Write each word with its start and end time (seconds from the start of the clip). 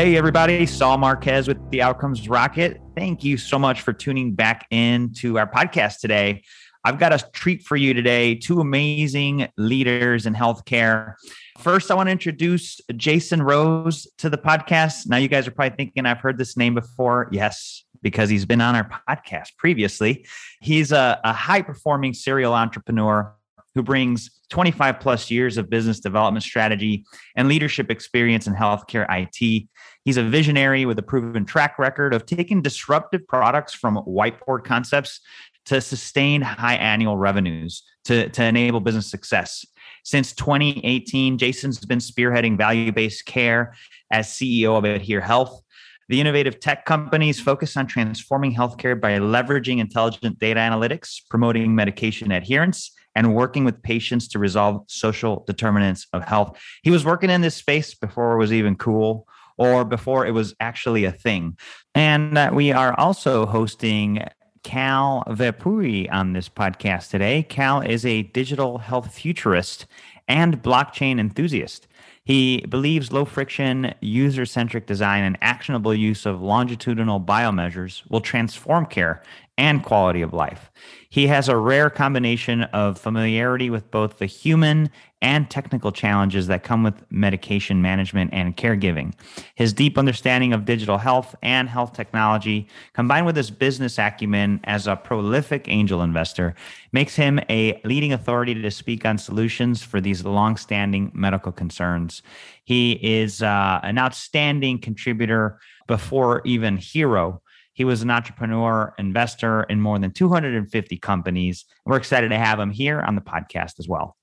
Hey, 0.00 0.16
everybody, 0.16 0.64
Saul 0.64 0.96
Marquez 0.96 1.46
with 1.46 1.58
the 1.70 1.82
Outcomes 1.82 2.26
Rocket. 2.26 2.80
Thank 2.96 3.22
you 3.22 3.36
so 3.36 3.58
much 3.58 3.82
for 3.82 3.92
tuning 3.92 4.34
back 4.34 4.66
in 4.70 5.12
to 5.16 5.38
our 5.38 5.46
podcast 5.46 5.98
today. 5.98 6.42
I've 6.86 6.98
got 6.98 7.12
a 7.12 7.18
treat 7.34 7.64
for 7.64 7.76
you 7.76 7.92
today 7.92 8.34
two 8.34 8.60
amazing 8.60 9.48
leaders 9.58 10.24
in 10.24 10.32
healthcare. 10.32 11.16
First, 11.58 11.90
I 11.90 11.96
want 11.96 12.06
to 12.06 12.12
introduce 12.12 12.80
Jason 12.96 13.42
Rose 13.42 14.08
to 14.16 14.30
the 14.30 14.38
podcast. 14.38 15.06
Now, 15.06 15.18
you 15.18 15.28
guys 15.28 15.46
are 15.46 15.50
probably 15.50 15.76
thinking 15.76 16.06
I've 16.06 16.20
heard 16.20 16.38
this 16.38 16.56
name 16.56 16.74
before. 16.74 17.28
Yes, 17.30 17.84
because 18.00 18.30
he's 18.30 18.46
been 18.46 18.62
on 18.62 18.74
our 18.74 18.88
podcast 19.06 19.54
previously. 19.58 20.24
He's 20.62 20.92
a, 20.92 21.20
a 21.24 21.34
high 21.34 21.60
performing 21.60 22.14
serial 22.14 22.54
entrepreneur 22.54 23.34
who 23.74 23.82
brings 23.82 24.30
25 24.50 25.00
plus 25.00 25.30
years 25.30 25.56
of 25.56 25.70
business 25.70 26.00
development 26.00 26.42
strategy 26.42 27.04
and 27.36 27.48
leadership 27.48 27.90
experience 27.90 28.46
in 28.46 28.54
healthcare 28.54 29.06
IT. 29.10 29.68
He's 30.04 30.16
a 30.16 30.24
visionary 30.24 30.86
with 30.86 30.98
a 30.98 31.02
proven 31.02 31.44
track 31.44 31.78
record 31.78 32.12
of 32.12 32.26
taking 32.26 32.62
disruptive 32.62 33.26
products 33.28 33.74
from 33.74 33.96
whiteboard 34.06 34.64
concepts 34.64 35.20
to 35.66 35.80
sustain 35.80 36.40
high 36.40 36.74
annual 36.74 37.16
revenues 37.16 37.82
to, 38.04 38.28
to 38.30 38.44
enable 38.44 38.80
business 38.80 39.10
success. 39.10 39.64
Since 40.04 40.32
2018, 40.32 41.38
Jason's 41.38 41.78
been 41.84 41.98
spearheading 41.98 42.56
value 42.56 42.90
based 42.90 43.26
care 43.26 43.74
as 44.10 44.28
CEO 44.28 44.76
of 44.76 44.84
Adhere 44.84 45.20
Health. 45.20 45.62
The 46.08 46.20
innovative 46.20 46.58
tech 46.58 46.86
companies 46.86 47.38
focus 47.38 47.76
on 47.76 47.86
transforming 47.86 48.52
healthcare 48.52 49.00
by 49.00 49.18
leveraging 49.18 49.78
intelligent 49.78 50.40
data 50.40 50.58
analytics, 50.58 51.20
promoting 51.30 51.72
medication 51.76 52.32
adherence, 52.32 52.90
and 53.20 53.34
working 53.34 53.66
with 53.66 53.82
patients 53.82 54.28
to 54.28 54.38
resolve 54.38 54.82
social 54.88 55.44
determinants 55.46 56.06
of 56.14 56.24
health. 56.24 56.58
He 56.82 56.90
was 56.90 57.04
working 57.04 57.28
in 57.28 57.42
this 57.42 57.54
space 57.54 57.94
before 57.94 58.32
it 58.32 58.38
was 58.38 58.50
even 58.50 58.76
cool 58.76 59.28
or 59.58 59.84
before 59.84 60.24
it 60.24 60.30
was 60.30 60.54
actually 60.58 61.04
a 61.04 61.12
thing. 61.12 61.58
And 61.94 62.38
uh, 62.38 62.48
we 62.50 62.72
are 62.72 62.98
also 62.98 63.44
hosting 63.44 64.24
Cal 64.62 65.22
Vepuri 65.28 66.10
on 66.10 66.32
this 66.32 66.48
podcast 66.48 67.10
today. 67.10 67.42
Cal 67.42 67.82
is 67.82 68.06
a 68.06 68.22
digital 68.22 68.78
health 68.78 69.12
futurist 69.12 69.84
and 70.30 70.62
blockchain 70.62 71.18
enthusiast. 71.18 71.88
He 72.24 72.64
believes 72.68 73.12
low 73.12 73.24
friction, 73.24 73.92
user 74.00 74.46
centric 74.46 74.86
design 74.86 75.24
and 75.24 75.36
actionable 75.42 75.92
use 75.92 76.24
of 76.24 76.40
longitudinal 76.40 77.20
biomeasures 77.20 78.08
will 78.08 78.20
transform 78.20 78.86
care 78.86 79.22
and 79.58 79.82
quality 79.82 80.22
of 80.22 80.32
life. 80.32 80.70
He 81.08 81.26
has 81.26 81.48
a 81.48 81.56
rare 81.56 81.90
combination 81.90 82.62
of 82.62 83.00
familiarity 83.00 83.70
with 83.70 83.90
both 83.90 84.18
the 84.18 84.26
human 84.26 84.90
and 85.22 85.50
technical 85.50 85.92
challenges 85.92 86.46
that 86.46 86.62
come 86.62 86.82
with 86.82 86.94
medication 87.10 87.82
management 87.82 88.30
and 88.32 88.56
caregiving. 88.56 89.12
His 89.54 89.72
deep 89.72 89.98
understanding 89.98 90.52
of 90.52 90.64
digital 90.64 90.98
health 90.98 91.34
and 91.42 91.68
health 91.68 91.92
technology, 91.92 92.68
combined 92.94 93.26
with 93.26 93.36
his 93.36 93.50
business 93.50 93.98
acumen 93.98 94.60
as 94.64 94.86
a 94.86 94.96
prolific 94.96 95.66
angel 95.68 96.02
investor, 96.02 96.54
makes 96.92 97.16
him 97.16 97.38
a 97.50 97.80
leading 97.84 98.12
authority 98.12 98.54
to 98.54 98.70
speak 98.70 99.04
on 99.04 99.18
solutions 99.18 99.82
for 99.82 100.00
these 100.00 100.24
long-standing 100.24 101.10
medical 101.14 101.52
concerns. 101.52 102.22
He 102.64 102.92
is 103.02 103.42
uh, 103.42 103.80
an 103.82 103.98
outstanding 103.98 104.80
contributor 104.80 105.58
before 105.86 106.40
even 106.44 106.76
Hero 106.76 107.42
he 107.80 107.84
was 107.84 108.02
an 108.02 108.10
entrepreneur, 108.10 108.92
investor 108.98 109.62
in 109.62 109.80
more 109.80 109.98
than 109.98 110.10
250 110.10 110.98
companies. 110.98 111.64
We're 111.86 111.96
excited 111.96 112.28
to 112.28 112.36
have 112.36 112.60
him 112.60 112.70
here 112.70 113.00
on 113.00 113.14
the 113.14 113.22
podcast 113.22 113.78
as 113.78 113.88
well. 113.88 114.18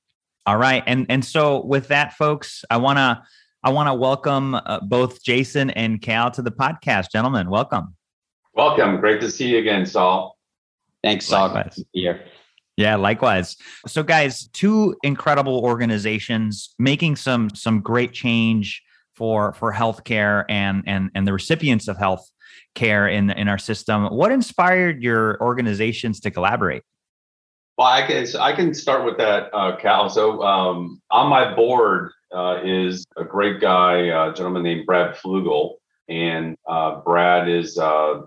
All 0.47 0.55
right, 0.55 0.81
and 0.87 1.05
and 1.09 1.25
so 1.25 1.65
with 1.65 1.89
that, 1.89 2.13
folks, 2.13 2.63
I 2.71 2.77
want 2.77 2.95
to 2.95 3.21
I 3.63 3.69
want 3.69 3.89
to 3.89 3.93
welcome 3.93 4.55
uh, 4.55 4.79
both 4.79 5.21
Jason 5.21 5.71
and 5.71 6.01
Cal 6.01 6.31
to 6.31 6.41
the 6.41 6.51
podcast, 6.51 7.11
gentlemen. 7.11 7.49
Welcome. 7.49 7.97
Welcome. 8.53 9.01
Great 9.01 9.19
to 9.19 9.29
see 9.29 9.49
you 9.49 9.57
again, 9.57 9.85
Saul. 9.85 10.37
Thanks, 11.03 11.25
Saul. 11.25 11.49
Likewise. 11.49 11.83
Here. 11.91 12.23
Yeah, 12.77 12.95
likewise. 12.95 13.57
So, 13.87 14.03
guys, 14.03 14.47
two 14.53 14.95
incredible 15.03 15.59
organizations 15.65 16.73
making 16.79 17.17
some 17.17 17.49
some 17.49 17.81
great 17.81 18.13
change 18.13 18.81
for 19.15 19.51
for 19.51 19.73
healthcare 19.73 20.45
and 20.47 20.81
and 20.87 21.11
and 21.13 21.27
the 21.27 21.33
recipients 21.33 21.89
of 21.89 21.97
health 21.97 22.25
care 22.73 23.09
in 23.09 23.31
in 23.31 23.49
our 23.49 23.57
system. 23.57 24.05
What 24.05 24.31
inspired 24.31 25.03
your 25.03 25.37
organizations 25.41 26.21
to 26.21 26.31
collaborate? 26.31 26.83
Well, 27.77 27.87
I 27.87 28.07
can 28.07 28.25
I 28.39 28.53
can 28.53 28.73
start 28.73 29.05
with 29.05 29.17
that, 29.17 29.49
uh, 29.53 29.75
Cal. 29.77 30.09
So 30.09 30.41
um, 30.41 31.01
on 31.11 31.29
my 31.29 31.53
board 31.53 32.11
uh, 32.33 32.61
is 32.63 33.05
a 33.15 33.23
great 33.23 33.61
guy, 33.61 33.97
a 33.97 34.33
gentleman 34.33 34.63
named 34.63 34.87
Brad 34.87 35.15
Fluegel, 35.15 35.75
and 36.09 36.57
uh, 36.67 37.01
Brad 37.01 37.47
is 37.47 37.77
uh, 37.77 38.21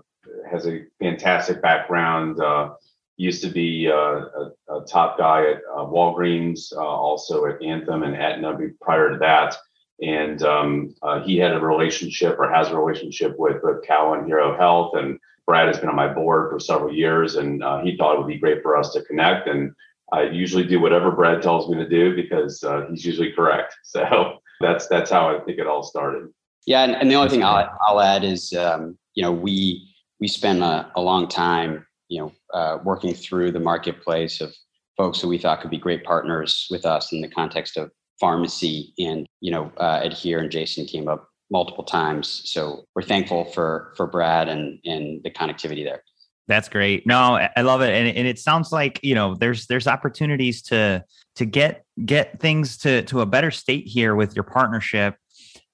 has 0.49 0.67
a 0.67 0.85
fantastic 0.99 1.61
background. 1.61 2.39
Uh, 2.39 2.75
used 3.17 3.43
to 3.43 3.49
be 3.49 3.87
uh, 3.87 3.93
a, 3.93 4.51
a, 4.69 4.85
top 4.87 5.15
guy 5.17 5.51
at 5.51 5.61
Walgreens, 5.67 6.75
also 6.75 7.45
at 7.45 7.61
Anthem 7.61 8.01
and 8.01 8.15
Aetna 8.15 8.57
prior 8.81 9.11
to 9.11 9.17
that 9.19 9.55
and 10.01 10.41
um, 10.43 10.95
uh, 11.03 11.21
he 11.21 11.37
had 11.37 11.53
a 11.53 11.59
relationship 11.59 12.37
or 12.39 12.51
has 12.51 12.69
a 12.69 12.77
relationship 12.77 13.37
with, 13.37 13.61
with 13.63 13.83
Cal 13.85 14.15
and 14.15 14.25
Hero 14.25 14.57
Health, 14.57 14.95
and 14.95 15.19
Brad 15.47 15.67
has 15.67 15.79
been 15.79 15.89
on 15.89 15.95
my 15.95 16.07
board 16.07 16.51
for 16.51 16.59
several 16.59 16.93
years, 16.93 17.35
and 17.35 17.63
uh, 17.63 17.81
he 17.81 17.97
thought 17.97 18.15
it 18.15 18.19
would 18.19 18.27
be 18.27 18.37
great 18.37 18.61
for 18.61 18.77
us 18.77 18.93
to 18.93 19.01
connect. 19.03 19.47
And 19.47 19.73
I 20.13 20.23
usually 20.23 20.63
do 20.63 20.79
whatever 20.79 21.11
Brad 21.11 21.41
tells 21.41 21.69
me 21.69 21.77
to 21.77 21.87
do 21.87 22.15
because 22.15 22.63
uh, 22.63 22.85
he's 22.89 23.05
usually 23.05 23.31
correct. 23.31 23.75
So 23.83 24.37
that's 24.59 24.87
that's 24.87 25.09
how 25.09 25.35
I 25.35 25.39
think 25.43 25.57
it 25.57 25.67
all 25.67 25.83
started. 25.83 26.29
Yeah, 26.67 26.83
and, 26.83 26.95
and 26.95 27.09
the 27.09 27.15
only 27.15 27.29
thing 27.29 27.43
I'll, 27.43 27.67
I'll 27.87 27.99
add 27.99 28.23
is 28.23 28.53
um, 28.53 28.97
you 29.15 29.23
know 29.23 29.31
we 29.31 29.87
we 30.19 30.27
spent 30.27 30.61
a, 30.61 30.91
a 30.95 31.01
long 31.01 31.27
time 31.27 31.85
you 32.07 32.21
know 32.21 32.31
uh, 32.53 32.77
working 32.83 33.13
through 33.13 33.51
the 33.51 33.59
marketplace 33.59 34.41
of 34.41 34.53
folks 34.97 35.19
who 35.19 35.27
we 35.27 35.37
thought 35.37 35.61
could 35.61 35.71
be 35.71 35.77
great 35.77 36.03
partners 36.03 36.67
with 36.69 36.85
us 36.85 37.11
in 37.11 37.21
the 37.21 37.27
context 37.27 37.77
of 37.77 37.91
pharmacy 38.19 38.93
and 38.99 39.25
you 39.39 39.51
know 39.51 39.71
uh, 39.77 39.99
adhere 40.03 40.39
and 40.39 40.51
jason 40.51 40.85
came 40.85 41.07
up 41.07 41.30
multiple 41.51 41.83
times. 41.83 42.41
So 42.45 42.85
we're 42.95 43.03
thankful 43.03 43.45
for 43.45 43.93
for 43.97 44.07
brad 44.07 44.47
and 44.47 44.79
and 44.85 45.21
the 45.23 45.29
connectivity 45.29 45.83
there. 45.83 46.03
That's 46.47 46.69
great. 46.69 47.05
No 47.05 47.39
i 47.55 47.61
love 47.61 47.81
it. 47.81 47.93
And, 47.93 48.17
and 48.17 48.27
it 48.27 48.39
sounds 48.39 48.71
like 48.71 48.99
you 49.03 49.13
know 49.13 49.35
there's 49.35 49.67
there's 49.67 49.87
opportunities 49.87 50.61
to 50.63 51.03
to 51.35 51.45
get 51.45 51.85
get 52.05 52.39
things 52.39 52.77
to 52.79 53.03
to 53.03 53.21
a 53.21 53.25
better 53.25 53.51
state 53.51 53.87
here 53.87 54.15
with 54.15 54.35
your 54.35 54.43
partnership. 54.43 55.15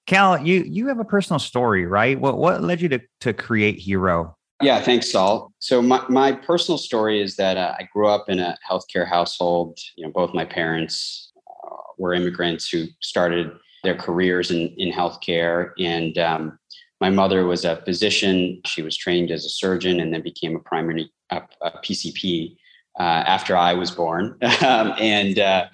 Cal 0.07 0.41
you 0.41 0.63
you 0.67 0.87
have 0.87 0.99
a 0.99 1.05
personal 1.05 1.39
story 1.39 1.85
right? 1.85 2.19
What 2.19 2.37
what 2.37 2.61
led 2.61 2.81
you 2.81 2.89
to 2.89 2.99
to 3.21 3.33
create 3.33 3.79
hero? 3.79 4.35
Yeah, 4.59 4.81
thanks, 4.81 5.11
Saul. 5.11 5.53
So 5.59 5.83
my, 5.83 6.03
my 6.09 6.31
personal 6.31 6.79
story 6.79 7.21
is 7.21 7.35
that 7.35 7.57
uh, 7.57 7.75
I 7.77 7.87
grew 7.93 8.07
up 8.07 8.27
in 8.27 8.39
a 8.39 8.57
healthcare 8.67 9.07
household. 9.07 9.77
You 9.95 10.07
know, 10.07 10.11
both 10.11 10.33
my 10.33 10.45
parents 10.45 11.31
were 11.97 12.13
immigrants 12.13 12.69
who 12.69 12.85
started 13.01 13.51
their 13.83 13.95
careers 13.95 14.51
in, 14.51 14.69
in 14.77 14.91
healthcare. 14.91 15.71
And 15.79 16.17
um, 16.17 16.59
my 16.99 17.09
mother 17.09 17.45
was 17.45 17.65
a 17.65 17.81
physician. 17.83 18.61
She 18.65 18.81
was 18.81 18.97
trained 18.97 19.31
as 19.31 19.45
a 19.45 19.49
surgeon 19.49 19.99
and 19.99 20.13
then 20.13 20.21
became 20.21 20.55
a 20.55 20.59
primary 20.59 21.11
a, 21.29 21.41
a 21.61 21.71
PCP 21.79 22.55
uh, 22.99 23.03
after 23.03 23.55
I 23.55 23.73
was 23.73 23.91
born. 23.91 24.37
um, 24.65 24.93
and 24.97 25.39
uh, 25.39 25.67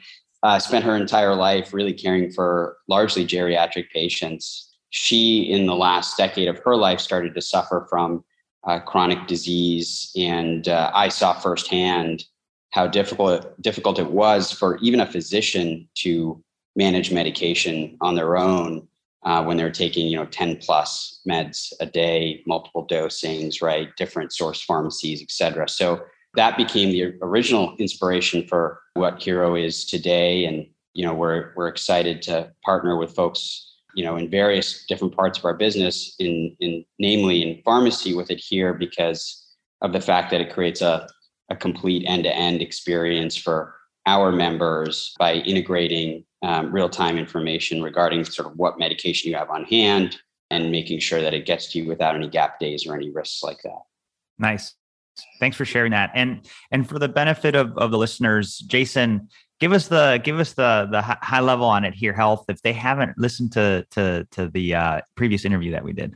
uh, 0.44 0.60
spent 0.60 0.84
her 0.84 0.96
entire 0.96 1.36
life 1.36 1.74
really 1.74 1.94
caring 1.94 2.32
for 2.32 2.78
largely 2.88 3.26
geriatric 3.26 3.90
patients. 3.92 4.76
She, 4.90 5.44
in 5.44 5.66
the 5.66 5.76
last 5.76 6.18
decade 6.18 6.50
of 6.50 6.60
her 6.60 6.76
life, 6.76 7.00
started 7.00 7.34
to 7.36 7.42
suffer 7.42 7.88
from 7.90 8.24
uh, 8.66 8.80
chronic 8.80 9.28
disease. 9.28 10.12
And 10.18 10.68
uh, 10.68 10.92
I 10.94 11.10
saw 11.10 11.34
firsthand 11.34 12.26
how 12.72 12.88
difficult 12.88 13.62
difficult 13.62 14.00
it 14.00 14.12
was 14.12 14.52
for 14.52 14.78
even 14.78 15.00
a 15.00 15.06
physician 15.06 15.88
to 15.96 16.44
manage 16.76 17.12
medication 17.12 17.98
on 18.02 18.16
their 18.16 18.38
own 18.38 18.88
uh, 19.24 19.44
when 19.44 19.58
they're 19.58 19.72
taking 19.72 20.08
you 20.08 20.18
know 20.18 20.26
10 20.26 20.58
plus 20.58 21.22
meds 21.28 21.72
a 21.80 21.86
day 21.86 22.44
multiple 22.46 22.86
dosings 22.88 23.62
right? 23.62 23.96
Different 23.98 24.34
source 24.34 24.62
pharmacies 24.62 25.22
et 25.22 25.32
cetera. 25.32 25.70
So 25.70 26.04
that 26.36 26.58
became 26.58 26.90
the 26.90 27.14
original 27.22 27.76
inspiration 27.78 28.48
for 28.48 28.80
what 28.96 29.22
hero 29.22 29.56
is 29.56 29.86
today. 29.86 30.46
And 30.46 30.68
you 30.94 31.06
know 31.06 31.14
we're 31.14 31.54
we're 31.56 31.68
excited 31.68 32.22
to 32.24 32.52
partner 32.64 32.98
with 32.98 33.16
folks 33.16 33.78
you 33.96 34.04
know 34.04 34.16
in 34.16 34.30
various 34.30 34.86
different 34.86 35.16
parts 35.16 35.38
of 35.38 35.46
our 35.46 35.54
business 35.54 36.16
in 36.20 36.56
in 36.60 36.86
namely 37.00 37.42
in 37.42 37.62
pharmacy 37.64 38.14
with 38.14 38.30
Adhere 38.30 38.74
because 38.74 39.46
of 39.82 39.92
the 39.92 40.02
fact 40.02 40.32
that 40.32 40.42
it 40.42 40.54
creates 40.54 40.82
a 40.82 41.08
a 41.50 41.56
complete 41.56 42.06
end-to-end 42.08 42.62
experience 42.62 43.36
for 43.36 43.76
our 44.06 44.32
members 44.32 45.14
by 45.20 45.34
integrating 45.36 46.24
um, 46.44 46.72
real-time 46.72 47.18
information 47.18 47.82
regarding 47.82 48.24
sort 48.24 48.52
of 48.52 48.58
what 48.58 48.78
medication 48.78 49.32
you 49.32 49.38
have 49.38 49.50
on 49.50 49.64
hand 49.64 50.18
and 50.52 50.72
making 50.72 51.00
sure 51.00 51.22
that 51.22 51.34
it 51.34 51.46
gets 51.46 51.72
to 51.72 51.80
you 51.80 51.88
without 51.88 52.16
any 52.16 52.30
gap 52.30 52.60
days 52.60 52.86
or 52.86 52.96
any 52.96 53.10
risks 53.10 53.42
like 53.42 53.62
that. 53.64 53.82
Nice. 54.38 54.76
Thanks 55.40 55.56
for 55.58 55.66
sharing 55.66 55.92
that. 55.92 56.12
And 56.14 56.48
and 56.72 56.88
for 56.88 57.00
the 57.00 57.08
benefit 57.08 57.56
of, 57.56 57.78
of 57.78 57.92
the 57.92 57.98
listeners, 57.98 58.58
Jason, 58.68 59.30
give 59.60 59.72
us 59.72 59.88
the 59.88 60.20
give 60.24 60.40
us 60.40 60.54
the 60.54 60.88
the 60.92 61.02
high 61.02 61.40
level 61.40 61.66
on 61.66 61.86
Adhere 61.86 62.14
Health 62.14 62.46
if 62.50 62.62
they 62.62 62.74
haven't 62.74 63.18
listened 63.18 63.52
to 63.54 63.86
to 63.92 64.28
to 64.32 64.50
the 64.50 64.76
uh, 64.76 65.02
previous 65.16 65.46
interview 65.46 65.72
that 65.72 65.84
we 65.84 65.94
did. 65.94 66.16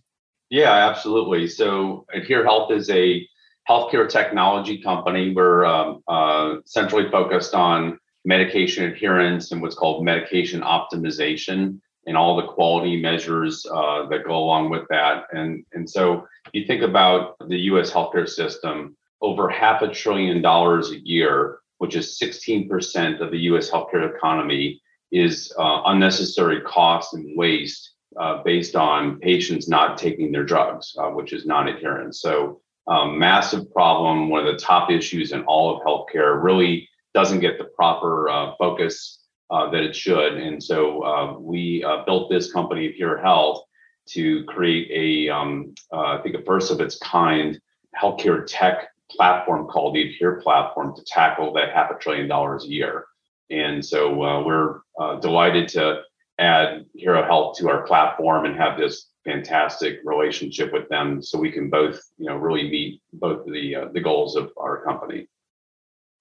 Yeah, 0.49 0.71
absolutely. 0.89 1.47
So 1.47 2.05
Adhere 2.13 2.43
Health 2.43 2.71
is 2.71 2.89
a 2.89 3.27
healthcare 3.69 4.09
technology 4.09 4.81
company. 4.81 5.33
We're 5.33 5.65
um, 5.65 6.01
uh, 6.07 6.55
centrally 6.65 7.09
focused 7.11 7.53
on 7.53 7.99
medication 8.25 8.85
adherence 8.85 9.51
and 9.51 9.61
what's 9.61 9.75
called 9.75 10.03
medication 10.03 10.61
optimization 10.61 11.79
and 12.05 12.15
all 12.15 12.37
the 12.37 12.47
quality 12.47 12.99
measures 12.99 13.65
uh, 13.71 14.07
that 14.07 14.25
go 14.25 14.37
along 14.37 14.69
with 14.69 14.87
that. 14.89 15.25
And, 15.33 15.65
and 15.73 15.89
so 15.89 16.25
you 16.53 16.65
think 16.65 16.81
about 16.81 17.35
the 17.47 17.59
US 17.71 17.91
healthcare 17.91 18.27
system, 18.27 18.95
over 19.21 19.49
half 19.49 19.81
a 19.81 19.89
trillion 19.89 20.41
dollars 20.41 20.91
a 20.91 20.99
year, 20.99 21.59
which 21.79 21.95
is 21.95 22.17
16% 22.19 23.19
of 23.19 23.31
the 23.31 23.39
US 23.39 23.69
healthcare 23.69 24.15
economy, 24.15 24.81
is 25.11 25.53
uh, 25.57 25.81
unnecessary 25.85 26.61
cost 26.61 27.13
and 27.13 27.37
waste 27.37 27.93
uh, 28.19 28.41
based 28.43 28.75
on 28.75 29.19
patients 29.19 29.67
not 29.67 29.97
taking 29.97 30.31
their 30.31 30.43
drugs, 30.43 30.95
uh, 30.97 31.09
which 31.09 31.33
is 31.33 31.45
non 31.45 31.67
adherence. 31.67 32.21
So, 32.21 32.61
um, 32.87 33.19
massive 33.19 33.71
problem, 33.73 34.29
one 34.29 34.45
of 34.45 34.51
the 34.51 34.59
top 34.59 34.89
issues 34.89 35.33
in 35.33 35.43
all 35.43 35.75
of 35.75 35.83
healthcare, 35.83 36.41
really 36.41 36.87
doesn't 37.13 37.39
get 37.39 37.57
the 37.57 37.65
proper 37.65 38.29
uh, 38.29 38.53
focus 38.57 39.23
uh, 39.49 39.69
that 39.71 39.83
it 39.83 39.95
should. 39.95 40.33
And 40.33 40.61
so, 40.61 41.03
uh, 41.03 41.39
we 41.39 41.83
uh, 41.83 42.03
built 42.05 42.29
this 42.29 42.51
company, 42.51 42.87
Adhere 42.87 43.17
Health, 43.17 43.63
to 44.09 44.43
create 44.45 44.89
a, 44.91 45.33
um, 45.33 45.73
I 45.91 46.19
think, 46.19 46.35
a 46.35 46.41
first 46.43 46.71
of 46.71 46.79
its 46.79 46.97
kind 46.99 47.59
healthcare 48.01 48.45
tech 48.47 48.89
platform 49.09 49.67
called 49.67 49.95
the 49.95 50.09
Adhere 50.09 50.41
platform 50.41 50.95
to 50.95 51.03
tackle 51.05 51.53
that 51.53 51.73
half 51.73 51.91
a 51.91 51.95
trillion 51.95 52.27
dollars 52.27 52.65
a 52.65 52.69
year. 52.69 53.05
And 53.49 53.83
so 53.83 54.13
we're 54.43 54.81
delighted 55.19 55.69
to 55.69 56.01
add 56.39 56.85
Hero 56.95 57.23
Health 57.23 57.57
to 57.57 57.69
our 57.69 57.83
platform 57.83 58.45
and 58.45 58.55
have 58.55 58.77
this 58.77 59.07
fantastic 59.27 59.99
relationship 60.05 60.71
with 60.71 60.87
them 60.89 61.21
so 61.21 61.37
we 61.37 61.51
can 61.51 61.69
both 61.69 61.99
you 62.17 62.27
know 62.27 62.37
really 62.37 62.69
meet 62.69 63.01
both 63.13 63.45
the 63.45 63.75
uh, 63.75 63.85
the 63.93 63.99
goals 63.99 64.37
of 64.37 64.51
our 64.57 64.83
company 64.85 65.27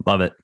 love 0.04 0.20
it 0.20 0.34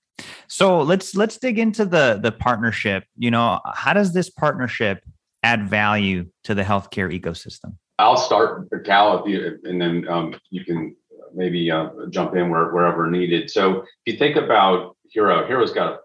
so 0.49 0.83
let's 0.83 1.15
let's 1.15 1.39
dig 1.39 1.59
into 1.59 1.85
the 1.85 2.21
the 2.23 2.33
partnership. 2.33 3.05
You 3.17 3.31
know 3.31 3.61
how 3.75 3.93
does 3.93 4.13
this 4.13 4.31
partnership 4.31 5.03
add 5.43 5.69
value 5.69 6.27
to 6.45 6.55
the 6.55 6.63
healthcare 6.63 7.11
ecosystem? 7.13 7.77
I'll 7.99 8.17
start 8.17 8.69
cal 8.85 9.27
you 9.29 9.59
and 9.65 9.81
then 9.81 10.07
um, 10.09 10.35
you 10.51 10.65
can 10.65 10.97
maybe 11.35 11.71
uh, 11.71 11.89
jump 12.11 12.37
in 12.37 12.51
where, 12.51 12.73
wherever 12.73 13.11
needed. 13.11 13.51
So 13.51 13.81
if 14.05 14.13
you 14.13 14.17
think 14.19 14.37
about 14.37 14.97
hero 15.11 15.47
hero's 15.47 15.73
got 15.73 16.01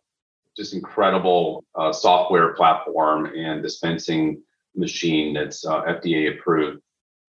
just 0.56 0.74
incredible 0.74 1.65
uh, 1.75 1.92
software 1.92 2.53
platform 2.53 3.25
and 3.25 3.62
dispensing 3.62 4.42
machine 4.75 5.33
that's 5.33 5.65
uh, 5.65 5.83
FDA 5.83 6.38
approved. 6.38 6.81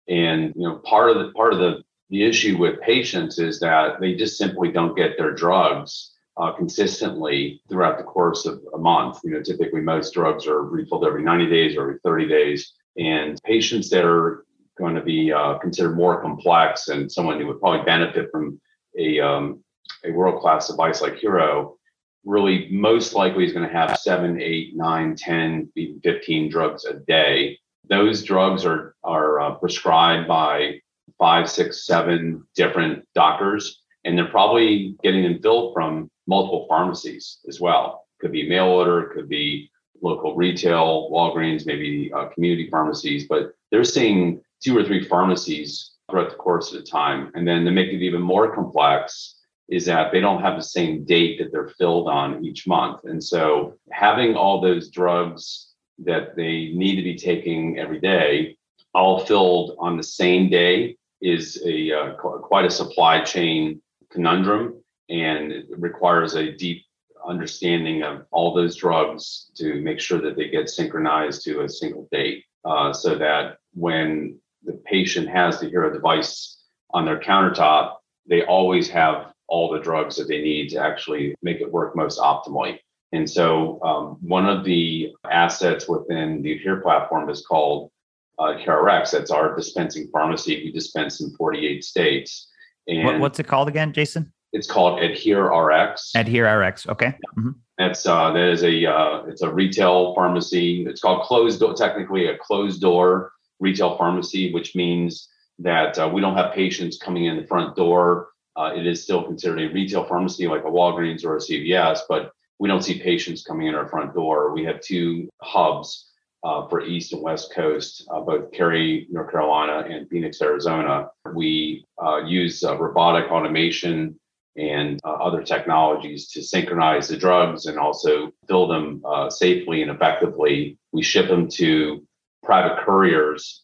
And 0.09 0.53
you 0.55 0.67
know, 0.67 0.77
part 0.79 1.11
of 1.11 1.17
the 1.17 1.31
part 1.33 1.53
of 1.53 1.59
the 1.59 1.83
the 2.09 2.23
issue 2.23 2.57
with 2.57 2.81
patients 2.81 3.39
is 3.39 3.59
that 3.59 3.99
they 3.99 4.15
just 4.15 4.37
simply 4.37 4.71
don't 4.71 4.95
get 4.95 5.17
their 5.17 5.33
drugs 5.33 6.12
uh, 6.37 6.51
consistently 6.53 7.61
throughout 7.69 7.97
the 7.97 8.03
course 8.03 8.45
of 8.45 8.61
a 8.73 8.77
month. 8.77 9.19
You 9.23 9.31
know, 9.31 9.41
typically 9.41 9.81
most 9.81 10.13
drugs 10.13 10.47
are 10.47 10.63
refilled 10.63 11.05
every 11.05 11.23
90 11.23 11.49
days 11.49 11.77
or 11.77 11.83
every 11.83 11.99
30 12.03 12.27
days, 12.27 12.73
and 12.97 13.39
patients 13.43 13.89
that 13.89 14.05
are 14.05 14.45
going 14.77 14.95
to 14.95 15.01
be 15.01 15.31
uh, 15.31 15.57
considered 15.59 15.95
more 15.95 16.21
complex 16.21 16.87
and 16.87 17.11
someone 17.11 17.39
who 17.39 17.47
would 17.47 17.59
probably 17.59 17.85
benefit 17.85 18.29
from 18.31 18.59
a 18.97 19.19
um, 19.19 19.63
a 20.05 20.11
world 20.11 20.41
class 20.41 20.67
device 20.67 21.01
like 21.01 21.15
Hero 21.15 21.77
really 22.25 22.69
most 22.71 23.13
likely 23.13 23.45
is 23.45 23.53
going 23.53 23.67
to 23.67 23.73
have 23.73 23.97
seven, 23.97 24.41
eight, 24.41 24.75
nine, 24.75 25.15
10, 25.15 25.69
even 25.75 25.99
15 26.01 26.49
drugs 26.49 26.85
a 26.85 26.93
day. 26.93 27.57
Those 27.89 28.23
drugs 28.23 28.65
are, 28.65 28.95
are 29.03 29.41
uh, 29.41 29.55
prescribed 29.55 30.27
by 30.27 30.79
five, 31.17 31.49
six, 31.49 31.85
seven 31.85 32.45
different 32.55 33.05
doctors, 33.13 33.81
and 34.05 34.17
they're 34.17 34.29
probably 34.29 34.95
getting 35.03 35.23
them 35.23 35.41
filled 35.41 35.73
from 35.73 36.09
multiple 36.27 36.65
pharmacies 36.67 37.39
as 37.47 37.59
well. 37.59 38.05
Could 38.19 38.31
be 38.31 38.47
mail 38.47 38.67
order, 38.67 39.11
could 39.13 39.29
be 39.29 39.69
local 40.01 40.35
retail, 40.35 41.09
Walgreens, 41.11 41.65
maybe 41.65 42.11
uh, 42.13 42.27
community 42.29 42.69
pharmacies, 42.69 43.27
but 43.27 43.53
they're 43.71 43.83
seeing 43.83 44.41
two 44.61 44.77
or 44.77 44.83
three 44.83 45.03
pharmacies 45.03 45.91
throughout 46.09 46.29
the 46.29 46.35
course 46.35 46.73
of 46.73 46.79
the 46.79 46.85
time. 46.85 47.31
And 47.35 47.47
then 47.47 47.65
to 47.65 47.71
make 47.71 47.89
it 47.89 48.01
even 48.01 48.21
more 48.21 48.53
complex, 48.53 49.35
is 49.69 49.85
that 49.85 50.11
they 50.11 50.19
don't 50.19 50.41
have 50.41 50.57
the 50.57 50.63
same 50.63 51.05
date 51.05 51.39
that 51.39 51.51
they're 51.51 51.69
filled 51.69 52.07
on 52.09 52.43
each 52.43 52.67
month. 52.67 52.99
And 53.05 53.23
so 53.23 53.77
having 53.91 54.35
all 54.35 54.59
those 54.59 54.89
drugs 54.89 55.69
that 55.99 56.35
they 56.35 56.71
need 56.73 56.95
to 56.97 57.01
be 57.01 57.15
taking 57.15 57.79
every 57.79 57.99
day 57.99 58.57
all 58.93 59.25
filled 59.25 59.75
on 59.79 59.97
the 59.97 60.03
same 60.03 60.49
day 60.49 60.97
is 61.21 61.63
a 61.65 61.91
uh, 61.91 62.13
quite 62.13 62.65
a 62.65 62.69
supply 62.69 63.21
chain 63.21 63.81
conundrum 64.11 64.82
and 65.09 65.51
it 65.51 65.65
requires 65.77 66.35
a 66.35 66.51
deep 66.51 66.83
understanding 67.25 68.03
of 68.03 68.25
all 68.31 68.53
those 68.53 68.75
drugs 68.75 69.51
to 69.55 69.81
make 69.81 69.99
sure 69.99 70.19
that 70.19 70.35
they 70.35 70.49
get 70.49 70.69
synchronized 70.69 71.43
to 71.43 71.61
a 71.61 71.69
single 71.69 72.07
date 72.11 72.43
uh, 72.65 72.91
so 72.91 73.17
that 73.17 73.57
when 73.73 74.37
the 74.65 74.73
patient 74.85 75.29
has 75.29 75.59
the 75.59 75.69
hero 75.69 75.91
device 75.91 76.63
on 76.91 77.05
their 77.05 77.19
countertop 77.19 77.95
they 78.27 78.43
always 78.43 78.89
have 78.89 79.33
all 79.47 79.71
the 79.71 79.79
drugs 79.79 80.15
that 80.15 80.27
they 80.27 80.41
need 80.41 80.69
to 80.69 80.77
actually 80.77 81.35
make 81.41 81.59
it 81.61 81.71
work 81.71 81.95
most 81.95 82.19
optimally. 82.19 82.79
And 83.11 83.29
so, 83.29 83.81
um, 83.83 84.17
one 84.21 84.47
of 84.47 84.63
the 84.63 85.13
assets 85.29 85.87
within 85.87 86.41
the 86.41 86.53
Adhere 86.53 86.81
platform 86.81 87.29
is 87.29 87.45
called 87.45 87.91
uh, 88.39 88.55
CareRx. 88.65 89.11
That's 89.11 89.29
our 89.29 89.55
dispensing 89.55 90.09
pharmacy. 90.11 90.63
We 90.63 90.71
dispense 90.71 91.21
in 91.21 91.29
48 91.35 91.83
states. 91.83 92.49
And 92.87 93.05
what, 93.05 93.19
what's 93.19 93.39
it 93.39 93.47
called 93.47 93.67
again, 93.67 93.93
Jason? 93.93 94.33
It's 94.53 94.67
called 94.67 95.01
Adhere 95.01 95.51
RX. 95.51 96.11
Adhere 96.15 96.61
RX. 96.61 96.87
Okay. 96.87 97.17
Mm-hmm. 97.37 97.51
That's 97.77 98.05
uh, 98.05 98.31
that 98.31 98.49
is 98.49 98.63
a 98.63 98.85
uh, 98.85 99.23
it's 99.25 99.41
a 99.41 99.51
retail 99.51 100.13
pharmacy. 100.15 100.85
It's 100.87 101.01
called 101.01 101.23
closed 101.23 101.59
door, 101.59 101.73
technically 101.73 102.27
a 102.27 102.37
closed 102.37 102.81
door 102.81 103.31
retail 103.59 103.97
pharmacy, 103.97 104.53
which 104.53 104.75
means 104.75 105.27
that 105.59 105.97
uh, 105.97 106.09
we 106.11 106.21
don't 106.21 106.35
have 106.35 106.53
patients 106.53 106.97
coming 106.97 107.25
in 107.25 107.37
the 107.37 107.47
front 107.47 107.75
door 107.75 108.29
uh, 108.55 108.71
it 108.75 108.85
is 108.85 109.01
still 109.03 109.23
considered 109.23 109.59
a 109.59 109.73
retail 109.73 110.05
pharmacy 110.05 110.47
like 110.47 110.63
a 110.63 110.67
Walgreens 110.69 111.25
or 111.25 111.37
a 111.37 111.39
CVS, 111.39 112.01
but 112.07 112.31
we 112.59 112.67
don't 112.67 112.83
see 112.83 112.99
patients 112.99 113.43
coming 113.43 113.67
in 113.67 113.75
our 113.75 113.87
front 113.87 114.13
door. 114.13 114.53
We 114.53 114.63
have 114.65 114.79
two 114.79 115.27
hubs 115.41 116.11
uh, 116.43 116.67
for 116.67 116.81
East 116.81 117.13
and 117.13 117.21
West 117.21 117.53
Coast, 117.53 118.07
uh, 118.11 118.19
both 118.19 118.51
Cary, 118.51 119.07
North 119.09 119.31
Carolina, 119.31 119.87
and 119.89 120.07
Phoenix, 120.09 120.41
Arizona. 120.41 121.09
We 121.33 121.85
uh, 122.03 122.17
use 122.25 122.63
uh, 122.63 122.77
robotic 122.77 123.31
automation 123.31 124.19
and 124.55 124.99
uh, 125.03 125.13
other 125.13 125.41
technologies 125.41 126.27
to 126.29 126.43
synchronize 126.43 127.07
the 127.07 127.17
drugs 127.17 127.65
and 127.65 127.77
also 127.79 128.31
fill 128.47 128.67
them 128.67 129.01
safely 129.29 129.81
and 129.81 129.91
effectively. 129.91 130.77
We 130.91 131.01
ship 131.01 131.27
them 131.27 131.47
to 131.55 132.05
private 132.43 132.77
couriers 132.85 133.63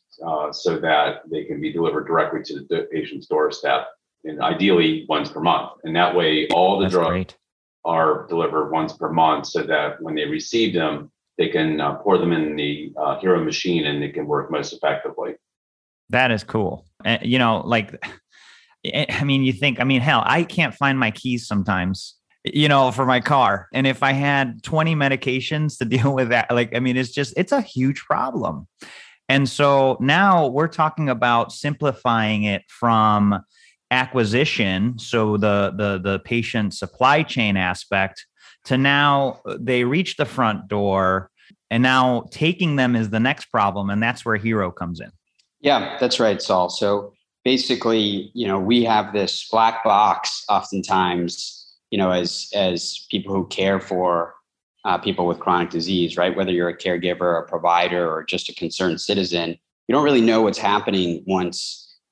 so 0.52 0.80
that 0.80 1.22
they 1.32 1.44
can 1.46 1.62
be 1.62 1.72
delivered 1.72 2.08
directly 2.08 2.42
to 2.44 2.66
the 2.70 2.88
patient's 2.92 3.28
doorstep 3.28 3.88
and 4.24 4.42
ideally 4.42 5.06
once 5.08 5.30
per 5.30 5.40
month. 5.40 5.72
And 5.84 5.96
that 5.96 6.16
way, 6.16 6.48
all 6.50 6.78
the 6.78 6.86
That's 6.86 6.94
drugs 6.94 7.10
great. 7.10 7.38
are 7.86 8.26
delivered 8.28 8.70
once 8.70 8.94
per 8.94 9.10
month 9.10 9.46
so 9.46 9.64
that 9.64 10.02
when 10.02 10.16
they 10.16 10.26
receive 10.26 10.74
them, 10.74 11.12
they 11.38 11.48
can 11.48 11.80
uh, 11.80 11.96
pour 11.96 12.18
them 12.18 12.34
in 12.34 12.56
the 12.58 12.92
uh, 12.98 13.18
Hero 13.20 13.42
machine 13.42 13.86
and 13.86 14.02
they 14.04 14.10
can 14.10 14.28
work 14.28 14.52
most 14.52 14.74
effectively. 14.74 15.36
That 16.10 16.32
is 16.32 16.44
cool. 16.44 16.86
Uh, 17.06 17.20
you 17.22 17.40
know, 17.40 17.62
like, 17.66 18.04
I 18.86 19.24
mean, 19.24 19.44
you 19.44 19.54
think, 19.54 19.80
I 19.80 19.84
mean, 19.84 20.02
hell, 20.02 20.24
I 20.26 20.44
can't 20.44 20.74
find 20.74 21.00
my 21.00 21.12
keys 21.12 21.48
sometimes 21.48 22.16
you 22.46 22.70
know, 22.70 22.90
for 22.90 23.06
my 23.06 23.20
car. 23.20 23.68
And 23.74 23.86
if 23.86 24.02
I 24.02 24.14
had 24.14 24.64
20 24.64 24.96
medications 24.96 25.78
to 25.80 25.86
deal 25.98 26.16
with 26.16 26.30
that, 26.30 26.50
like, 26.50 26.74
I 26.74 26.80
mean, 26.80 26.96
it's 26.96 27.12
just, 27.12 27.34
it's 27.36 27.52
a 27.52 27.60
huge 27.60 28.06
problem. 28.06 28.66
And 29.28 29.48
so 29.48 29.98
now 30.00 30.48
we're 30.48 30.68
talking 30.68 31.10
about 31.10 31.52
simplifying 31.52 32.44
it 32.44 32.64
from 32.68 33.42
acquisition, 33.92 34.98
so 35.00 35.38
the 35.38 35.74
the 35.76 36.00
the 36.00 36.20
patient 36.20 36.74
supply 36.74 37.24
chain 37.24 37.58
aspect, 37.58 38.26
to 38.66 38.78
now 38.78 39.42
uh, 39.46 39.58
they 39.60 39.84
reach 39.84 40.18
the 40.18 40.26
front 40.26 40.68
door, 40.68 41.30
and 41.70 41.84
now 41.84 42.26
taking 42.32 42.76
them 42.76 42.96
is 42.96 43.12
the 43.12 43.20
next 43.20 43.46
problem, 43.46 43.90
and 43.90 44.02
that's 44.02 44.26
where 44.26 44.36
Hero 44.36 44.72
comes 44.72 45.00
in. 45.00 45.12
Yeah, 45.62 45.98
that's 46.00 46.20
right, 46.20 46.42
Saul. 46.42 46.70
So 46.70 47.14
basically, 47.50 48.30
you 48.36 48.48
know, 48.48 48.60
we 48.60 48.84
have 48.84 49.12
this 49.12 49.50
black 49.50 49.84
box 49.84 50.46
oftentimes, 50.50 51.66
you 51.90 51.98
know, 51.98 52.12
as 52.12 52.48
as 52.54 53.08
people 53.10 53.34
who 53.34 53.48
care 53.48 53.80
for 53.80 54.36
uh, 54.86 55.00
people 55.00 55.26
with 55.26 55.40
chronic 55.40 55.72
disease, 55.72 56.16
right? 56.16 56.38
Whether 56.38 56.52
you're 56.52 56.70
a 56.70 56.78
caregiver, 56.78 57.42
a 57.42 57.48
provider, 57.48 58.08
or 58.08 58.24
just 58.24 58.50
a 58.50 58.54
concerned 58.54 59.02
citizen, 59.02 59.58
you 59.88 59.94
don't 59.96 60.04
really 60.04 60.22
know 60.22 60.44
what's 60.44 60.60
happening 60.60 61.24
once 61.26 61.58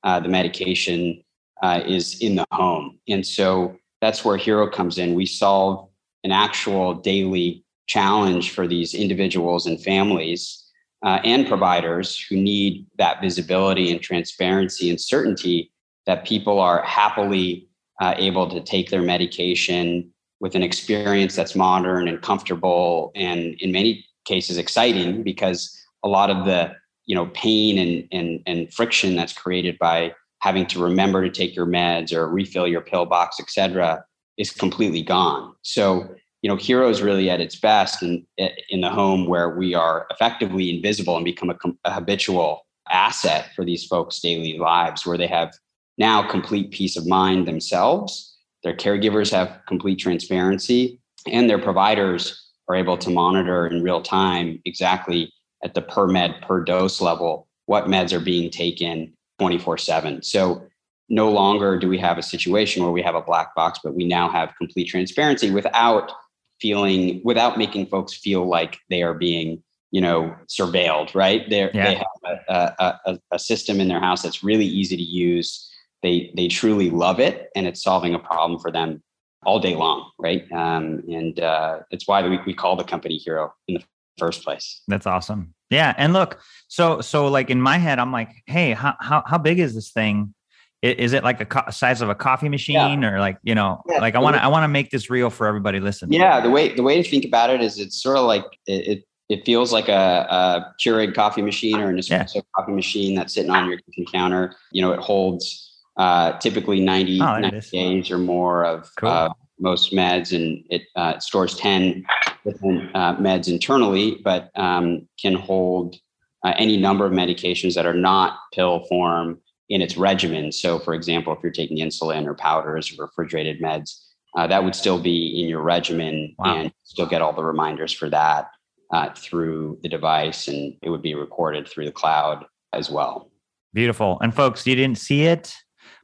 uh, 0.04 0.20
the 0.20 0.28
medication 0.28 1.24
uh, 1.62 1.82
is 1.86 2.20
in 2.20 2.34
the 2.36 2.46
home. 2.52 2.98
And 3.08 3.24
so 3.24 3.78
that's 4.02 4.26
where 4.26 4.38
Hero 4.38 4.68
comes 4.68 4.98
in. 4.98 5.14
We 5.14 5.28
solve 5.28 5.88
an 6.24 6.32
actual 6.32 6.96
daily 6.96 7.64
challenge 7.86 8.54
for 8.56 8.66
these 8.68 8.96
individuals 8.96 9.68
and 9.68 9.80
families 9.80 10.67
uh, 11.04 11.20
and 11.24 11.48
providers 11.48 12.20
who 12.20 12.36
need 12.36 12.86
that 12.98 13.22
visibility 13.22 13.92
and 13.92 14.02
transparency 14.02 14.90
and 14.90 15.00
certainty 15.00 15.72
that 16.06 16.26
people 16.26 16.60
are 16.60 16.82
happily 16.84 17.68
uh, 18.02 18.14
able 18.18 18.50
to 18.50 18.62
take 18.62 18.90
their 18.90 19.02
medication 19.02 20.12
with 20.40 20.56
an 20.56 20.64
experience 20.64 21.36
that's 21.36 21.56
modern 21.56 22.08
and 22.08 22.22
comfortable 22.22 23.12
and 23.16 23.56
in 23.60 23.72
many 23.72 24.06
cases 24.26 24.58
exciting 24.58 25.24
because 25.24 25.76
a 26.04 26.08
lot 26.08 26.30
of 26.30 26.46
the 26.46 26.72
you 27.06 27.16
know 27.16 27.28
pain 27.28 27.78
and 27.78 28.08
and, 28.12 28.42
and 28.46 28.74
friction 28.74 29.16
that's 29.16 29.34
created 29.34 29.78
by 29.80 30.14
having 30.42 30.66
to 30.68 30.82
remember 30.82 31.24
to 31.24 31.30
take 31.30 31.56
your 31.56 31.66
meds 31.66 32.14
or 32.14 32.30
refill 32.30 32.68
your 32.68 32.82
pill 32.82 33.06
box 33.06 33.38
et 33.40 33.50
cetera 33.50 34.04
is 34.38 34.52
completely 34.52 35.02
gone. 35.02 35.54
So 35.64 36.08
you 36.42 36.50
know 36.50 36.56
hero 36.56 36.90
is 36.90 37.02
really 37.02 37.30
at 37.30 37.42
its 37.42 37.56
best 37.56 38.04
in 38.04 38.26
in 38.70 38.82
the 38.82 38.90
home 38.90 39.28
where 39.28 39.50
we 39.50 39.74
are 39.74 40.08
effectively 40.12 40.76
invisible 40.76 41.16
and 41.16 41.26
become 41.26 41.50
a, 41.50 41.56
a 41.86 41.92
habitual 41.92 42.66
asset 42.90 43.50
for 43.56 43.66
these 43.66 43.86
folks 43.86 44.20
daily 44.20 44.58
lives 44.58 45.06
where 45.06 45.18
they 45.18 45.28
have 45.28 45.54
now 45.98 46.28
complete 46.28 46.72
peace 46.72 46.96
of 46.96 47.08
mind 47.08 47.48
themselves 47.48 48.38
their 48.64 48.76
caregivers 48.76 49.32
have 49.32 49.60
complete 49.68 50.00
transparency 50.00 51.00
and 51.26 51.50
their 51.50 51.60
providers 51.60 52.44
are 52.70 52.76
able 52.76 52.98
to 52.98 53.10
monitor 53.10 53.68
in 53.68 53.84
real 53.84 54.02
time 54.02 54.60
exactly 54.66 55.32
at 55.64 55.74
the 55.74 55.82
per 55.82 56.08
med 56.08 56.36
per 56.42 56.64
dose 56.64 57.02
level 57.02 57.48
what 57.66 57.86
meds 57.86 58.14
are 58.14 58.20
being 58.20 58.50
taken 58.50 59.12
24 59.40 59.78
7 59.78 60.22
so 60.22 60.64
no 61.10 61.30
longer 61.32 61.80
do 61.80 61.88
we 61.88 61.98
have 61.98 62.18
a 62.18 62.24
situation 62.24 62.84
where 62.84 62.92
we 62.92 63.02
have 63.02 63.16
a 63.16 63.22
black 63.22 63.56
box 63.56 63.80
but 63.84 63.96
we 63.96 64.06
now 64.06 64.30
have 64.30 64.54
complete 64.58 64.88
transparency 64.88 65.52
without 65.52 66.12
feeling 66.60 67.22
without 67.24 67.58
making 67.58 67.88
folks 67.88 68.14
feel 68.14 68.48
like 68.48 68.78
they 68.90 69.04
are 69.04 69.14
being 69.14 69.62
you 69.92 70.02
know 70.02 70.36
surveilled 70.48 71.14
right? 71.16 71.50
They're, 71.50 71.72
yeah. 71.74 71.86
they 71.86 71.96
have 71.96 72.40
a, 72.50 72.94
a, 73.06 73.20
a 73.32 73.40
system 73.40 73.80
in 73.80 73.88
their 73.88 74.00
house 74.00 74.22
that's 74.22 74.44
really 74.44 74.66
easy 74.66 74.98
to 74.98 75.04
use. 75.04 75.70
They 76.04 76.32
they 76.36 76.48
truly 76.48 76.90
love 76.90 77.20
it 77.20 77.50
and 77.56 77.66
it's 77.66 77.82
solving 77.84 78.14
a 78.14 78.20
problem 78.20 78.60
for 78.60 78.72
them 78.72 79.02
all 79.46 79.60
day 79.60 79.76
long 79.76 80.12
right? 80.20 80.50
Um, 80.52 81.04
and 81.10 81.40
uh, 81.40 81.80
it's 81.92 82.08
why 82.08 82.28
we, 82.28 82.40
we 82.46 82.54
call 82.54 82.76
the 82.76 82.84
company 82.84 83.18
hero 83.18 83.54
in 83.68 83.76
the 83.76 83.84
first 84.18 84.44
place. 84.44 84.82
That's 84.88 85.08
awesome. 85.08 85.54
Yeah 85.70 85.94
and 85.98 86.14
look 86.14 86.40
so 86.68 87.02
so 87.02 87.28
like 87.28 87.50
in 87.50 87.62
my 87.62 87.78
head 87.78 88.00
i'm 88.00 88.12
like 88.12 88.30
hey 88.46 88.72
how 88.72 88.96
how, 89.02 89.22
how 89.26 89.38
big 89.38 89.60
is 89.60 89.76
this 89.76 89.92
thing 89.92 90.34
is 90.82 91.14
it 91.14 91.24
like 91.24 91.42
a 91.42 91.46
co- 91.46 91.70
size 91.72 92.02
of 92.02 92.10
a 92.10 92.16
coffee 92.16 92.50
machine 92.50 93.02
yeah. 93.02 93.10
or 93.10 93.20
like 93.20 93.38
you 93.44 93.56
know 93.56 93.82
yeah. 93.90 93.98
like 93.98 94.16
i 94.16 94.20
want 94.20 94.36
to 94.36 94.44
i 94.44 94.48
want 94.48 94.64
to 94.64 94.68
make 94.68 94.92
this 94.92 95.10
real 95.10 95.30
for 95.30 95.48
everybody 95.48 95.80
listening 95.80 96.20
yeah 96.20 96.40
the 96.40 96.50
way 96.50 96.74
the 96.76 96.84
way 96.84 97.02
to 97.02 97.10
think 97.10 97.26
about 97.26 97.50
it 97.50 97.62
is 97.62 97.80
it's 97.80 98.02
sort 98.02 98.18
of 98.18 98.26
like 98.26 98.46
it, 98.68 98.88
it 98.88 99.04
it 99.30 99.46
feels 99.46 99.74
like 99.74 99.90
a, 99.90 99.92
a 100.30 100.76
Keurig 100.82 101.14
coffee 101.14 101.42
machine 101.42 101.80
or 101.80 101.90
an 101.90 101.98
espresso 101.98 102.36
yeah. 102.36 102.42
coffee 102.56 102.72
machine 102.72 103.16
that's 103.16 103.34
sitting 103.34 103.52
on 103.52 103.68
your 103.68 103.78
kitchen 103.80 104.06
counter. 104.06 104.56
You 104.72 104.82
know, 104.82 104.94
it 104.94 105.00
holds 105.00 105.84
uh, 105.98 106.38
typically 106.38 106.80
90, 106.80 107.22
oh, 107.22 107.40
90 107.40 107.70
days 107.72 108.12
or 108.12 108.18
more 108.18 108.64
of 108.64 108.90
cool. 108.98 109.10
uh, 109.10 109.30
most 109.60 109.92
meds, 109.92 110.34
and 110.34 110.64
it, 110.70 110.84
uh, 110.96 111.14
it 111.16 111.24
stores 111.24 111.58
10 111.58 112.06
different 112.46 112.96
uh, 112.96 113.16
meds 113.18 113.50
internally, 113.50 114.22
but 114.24 114.50
um, 114.56 115.08
can 115.20 115.34
hold 115.34 115.98
uh, 116.46 116.54
any 116.58 116.78
number 116.78 117.06
of 117.06 117.12
medications 117.12 117.74
that 117.74 117.86
are 117.86 117.94
not 117.94 118.40
pill 118.54 118.86
form 118.86 119.42
in 119.70 119.82
its 119.82 119.98
regimen. 119.98 120.52
So, 120.52 120.80
for 120.80 120.94
example, 120.94 121.34
if 121.34 121.40
you're 121.44 121.52
taking 121.52 121.78
insulin 121.78 122.26
or 122.26 122.34
powders 122.34 122.92
or 122.98 123.06
refrigerated 123.06 123.62
meds, 123.62 124.00
uh, 124.38 124.48
that 124.48 124.64
would 124.64 124.76
still 124.76 125.00
be 125.00 125.42
in 125.42 125.50
your 125.50 125.62
regimen 125.62 126.36
wow. 126.38 126.58
and 126.58 126.72
still 126.84 127.06
get 127.06 127.22
all 127.22 127.34
the 127.34 127.44
reminders 127.44 127.92
for 127.92 128.10
that 128.10 128.50
uh, 128.92 129.10
through 129.16 129.80
the 129.82 129.90
device, 129.90 130.48
and 130.48 130.76
it 130.82 130.90
would 130.90 131.02
be 131.02 131.16
recorded 131.16 131.68
through 131.68 131.86
the 131.86 131.92
cloud 131.92 132.46
as 132.74 132.90
well. 132.90 133.32
Beautiful. 133.74 134.18
And 134.22 134.34
folks, 134.34 134.66
you 134.66 134.76
didn't 134.76 134.98
see 134.98 135.24
it, 135.24 135.54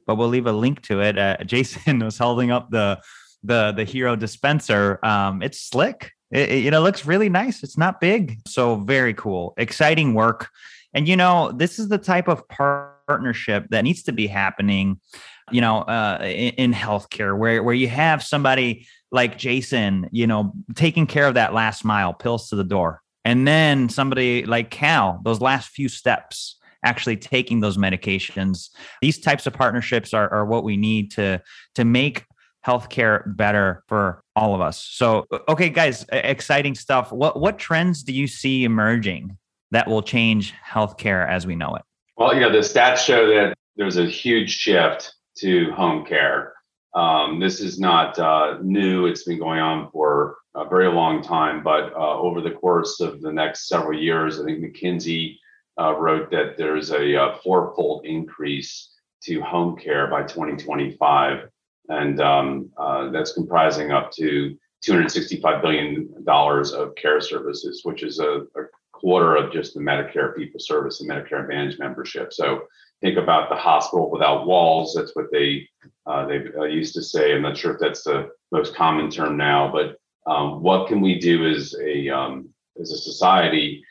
but 0.06 0.16
we'll 0.16 0.28
leave 0.28 0.48
a 0.48 0.52
link 0.52 0.82
to 0.84 1.02
it. 1.02 1.18
Uh, 1.18 1.38
Jason 1.46 2.00
was 2.00 2.18
holding 2.18 2.52
up 2.52 2.70
the 2.70 3.00
the 3.44 3.74
the 3.76 3.84
Hero 3.84 4.16
dispenser. 4.16 5.00
Um, 5.04 5.42
it's 5.42 5.60
slick. 5.62 6.12
It, 6.32 6.50
it, 6.50 6.64
you 6.64 6.72
know, 6.72 6.82
looks 6.82 7.06
really 7.06 7.30
nice. 7.30 7.62
It's 7.62 7.78
not 7.78 8.02
big, 8.02 8.40
so 8.48 8.76
very 8.78 9.14
cool. 9.14 9.54
Exciting 9.58 10.14
work. 10.14 10.50
And 10.94 11.08
you 11.08 11.16
know, 11.16 11.52
this 11.52 11.80
is 11.80 11.90
the 11.90 11.98
type 11.98 12.28
of 12.28 12.48
partnership 13.08 13.68
that 13.70 13.84
needs 13.84 14.04
to 14.04 14.12
be 14.12 14.28
happening, 14.28 15.00
you 15.52 15.62
know, 15.62 15.80
uh, 15.80 16.20
in, 16.22 16.54
in 16.56 16.74
healthcare, 16.74 17.38
where 17.38 17.64
where 17.64 17.76
you 17.76 17.88
have 17.88 18.24
somebody 18.24 18.88
like 19.12 19.38
Jason, 19.38 20.10
you 20.12 20.28
know, 20.28 20.54
taking 20.76 21.06
care 21.08 21.28
of 21.28 21.36
that 21.36 21.54
last 21.54 21.86
mile, 21.86 22.14
pills 22.14 22.50
to 22.50 22.56
the 22.56 22.64
door, 22.64 23.02
and 23.26 23.48
then 23.48 23.90
somebody 23.90 24.46
like 24.46 24.70
Cal, 24.70 25.22
those 25.24 25.42
last 25.42 25.70
few 25.70 25.90
steps, 25.90 26.58
actually 26.84 27.18
taking 27.18 27.60
those 27.60 27.78
medications. 27.78 28.70
These 29.02 29.20
types 29.20 29.48
of 29.48 29.54
partnerships 29.54 30.14
are, 30.14 30.30
are 30.34 30.46
what 30.46 30.64
we 30.64 30.78
need 30.78 31.12
to 31.12 31.42
to 31.76 31.86
make 31.86 32.26
healthcare 32.66 33.24
better 33.36 33.84
for 33.88 34.24
all 34.36 34.56
of 34.56 34.62
us. 34.62 34.84
So, 34.84 35.26
okay, 35.50 35.70
guys, 35.70 36.06
exciting 36.12 36.76
stuff. 36.76 37.12
What 37.12 37.40
what 37.40 37.58
trends 37.60 38.04
do 38.04 38.14
you 38.14 38.28
see 38.28 38.64
emerging 38.64 39.38
that 39.72 39.88
will 39.88 40.02
change 40.02 40.54
healthcare 40.66 41.28
as 41.28 41.46
we 41.46 41.56
know 41.56 41.76
it? 41.76 41.82
Well, 42.16 42.36
you 42.36 42.42
know, 42.42 42.52
the 42.52 42.60
stats 42.60 42.98
show 42.98 43.28
that 43.28 43.56
there's 43.76 43.98
a 43.98 44.06
huge 44.06 44.52
shift 44.52 45.16
to 45.38 45.72
home 45.72 46.06
care. 46.06 46.54
Um, 46.94 47.40
this 47.40 47.60
is 47.60 47.80
not 47.80 48.20
uh, 48.20 48.60
new, 48.62 49.08
it's 49.08 49.24
been 49.24 49.40
going 49.40 49.60
on 49.60 49.90
for 49.92 50.38
a 50.56 50.68
very 50.70 50.90
long 50.90 51.24
time, 51.24 51.64
but 51.64 51.92
uh, 51.94 52.20
over 52.20 52.40
the 52.40 52.52
course 52.52 53.00
of 53.00 53.22
the 53.22 53.32
next 53.32 53.68
several 53.68 54.00
years, 54.00 54.40
I 54.40 54.46
think 54.46 54.64
McKinsey 54.64 55.38
uh, 55.80 55.96
wrote 55.98 56.30
that 56.30 56.56
there's 56.56 56.92
a, 56.92 57.14
a 57.14 57.24
uh, 57.24 57.38
fourfold 57.44 58.06
increase 58.06 58.94
to 59.24 59.42
home 59.42 59.76
care 59.76 60.06
by 60.08 60.22
2025. 60.22 61.50
And 61.90 62.22
um, 62.22 62.70
uh, 62.78 63.10
that's 63.10 63.34
comprising 63.34 63.92
up 63.92 64.12
to 64.14 64.56
$265 64.86 65.62
billion 65.64 66.14
of 66.28 66.96
care 66.96 67.22
services, 67.22 67.82
which 67.84 68.04
is 68.04 68.20
a, 68.20 68.42
a 68.56 68.66
quarter 69.04 69.36
of 69.36 69.52
just 69.52 69.74
the 69.74 69.82
Medicare 69.82 70.34
fee 70.34 70.50
for 70.50 70.60
service 70.60 71.02
and 71.02 71.10
Medicare 71.10 71.42
Advantage 71.42 71.78
membership. 71.78 72.32
So 72.32 72.64
think 73.02 73.18
about 73.18 73.50
the 73.50 73.56
hospital 73.56 74.10
without 74.10 74.48
walls. 74.48 74.94
That's 74.96 75.14
what 75.14 75.26
they 75.32 75.68
uh, 76.06 76.26
they 76.26 76.46
uh, 76.58 76.64
used 76.64 76.94
to 76.96 77.04
say. 77.04 77.36
I'm 77.36 77.42
not 77.42 77.58
sure 77.58 77.74
if 77.74 77.80
that's 77.80 78.04
the 78.04 78.30
most 78.52 78.76
common 78.76 79.12
term 79.12 79.36
now, 79.36 79.70
but 79.70 79.98
um, 80.32 80.64
what 80.64 80.88
can 80.88 81.02
we 81.02 81.20
do 81.20 81.46
as 81.46 81.76
a 81.82 82.10
um, 82.10 82.50
as 82.80 82.92
a 82.92 82.98
society 82.98 83.84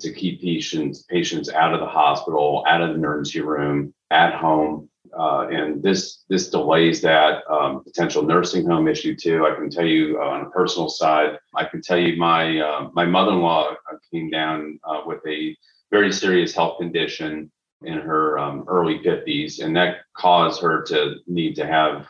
to 0.00 0.12
keep 0.12 0.42
patients 0.42 1.04
patients 1.04 1.48
out 1.48 1.72
of 1.72 1.78
the 1.78 1.86
hospital, 1.86 2.64
out 2.66 2.82
of 2.82 2.88
the 2.88 2.94
emergency 2.96 3.40
room, 3.40 3.94
at 4.10 4.34
home? 4.34 4.88
Uh, 5.18 5.48
and 5.48 5.82
this 5.82 6.24
this 6.28 6.50
delays 6.50 7.00
that 7.00 7.42
um, 7.50 7.82
potential 7.82 8.22
nursing 8.22 8.66
home 8.66 8.86
issue 8.86 9.16
too. 9.16 9.46
I 9.46 9.54
can 9.54 9.70
tell 9.70 9.86
you 9.86 10.18
uh, 10.20 10.26
on 10.26 10.42
a 10.42 10.50
personal 10.50 10.90
side, 10.90 11.38
I 11.54 11.64
can 11.64 11.80
tell 11.80 11.96
you 11.96 12.16
my 12.16 12.60
uh, 12.60 12.90
my 12.92 13.06
mother-in-law 13.06 13.70
uh, 13.70 13.96
came 14.12 14.28
down 14.28 14.78
uh, 14.84 15.02
with 15.06 15.20
a 15.26 15.56
very 15.90 16.12
serious 16.12 16.54
health 16.54 16.78
condition 16.78 17.50
in 17.82 17.94
her 17.98 18.38
um, 18.38 18.64
early 18.68 18.98
50s, 18.98 19.62
and 19.64 19.74
that 19.76 19.98
caused 20.14 20.60
her 20.62 20.82
to 20.82 21.16
need 21.26 21.54
to 21.56 21.66
have, 21.66 22.06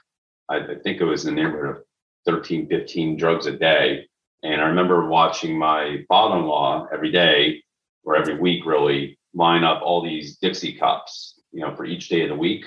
I, 0.48 0.58
I 0.58 0.74
think 0.82 1.00
it 1.00 1.04
was 1.04 1.26
in 1.26 1.34
the 1.34 1.42
neighborhood 1.42 1.76
of 1.76 1.82
13, 2.26 2.68
15 2.68 3.16
drugs 3.16 3.46
a 3.46 3.56
day. 3.56 4.06
And 4.42 4.60
I 4.60 4.66
remember 4.66 5.08
watching 5.08 5.58
my 5.58 6.04
father-in-law 6.08 6.88
every 6.92 7.10
day 7.10 7.62
or 8.04 8.16
every 8.16 8.38
week 8.38 8.64
really 8.64 9.18
line 9.34 9.64
up 9.64 9.82
all 9.82 10.02
these 10.02 10.36
Dixie 10.38 10.74
cups, 10.74 11.40
you 11.52 11.60
know, 11.60 11.74
for 11.74 11.84
each 11.84 12.08
day 12.08 12.22
of 12.22 12.28
the 12.28 12.36
week 12.36 12.66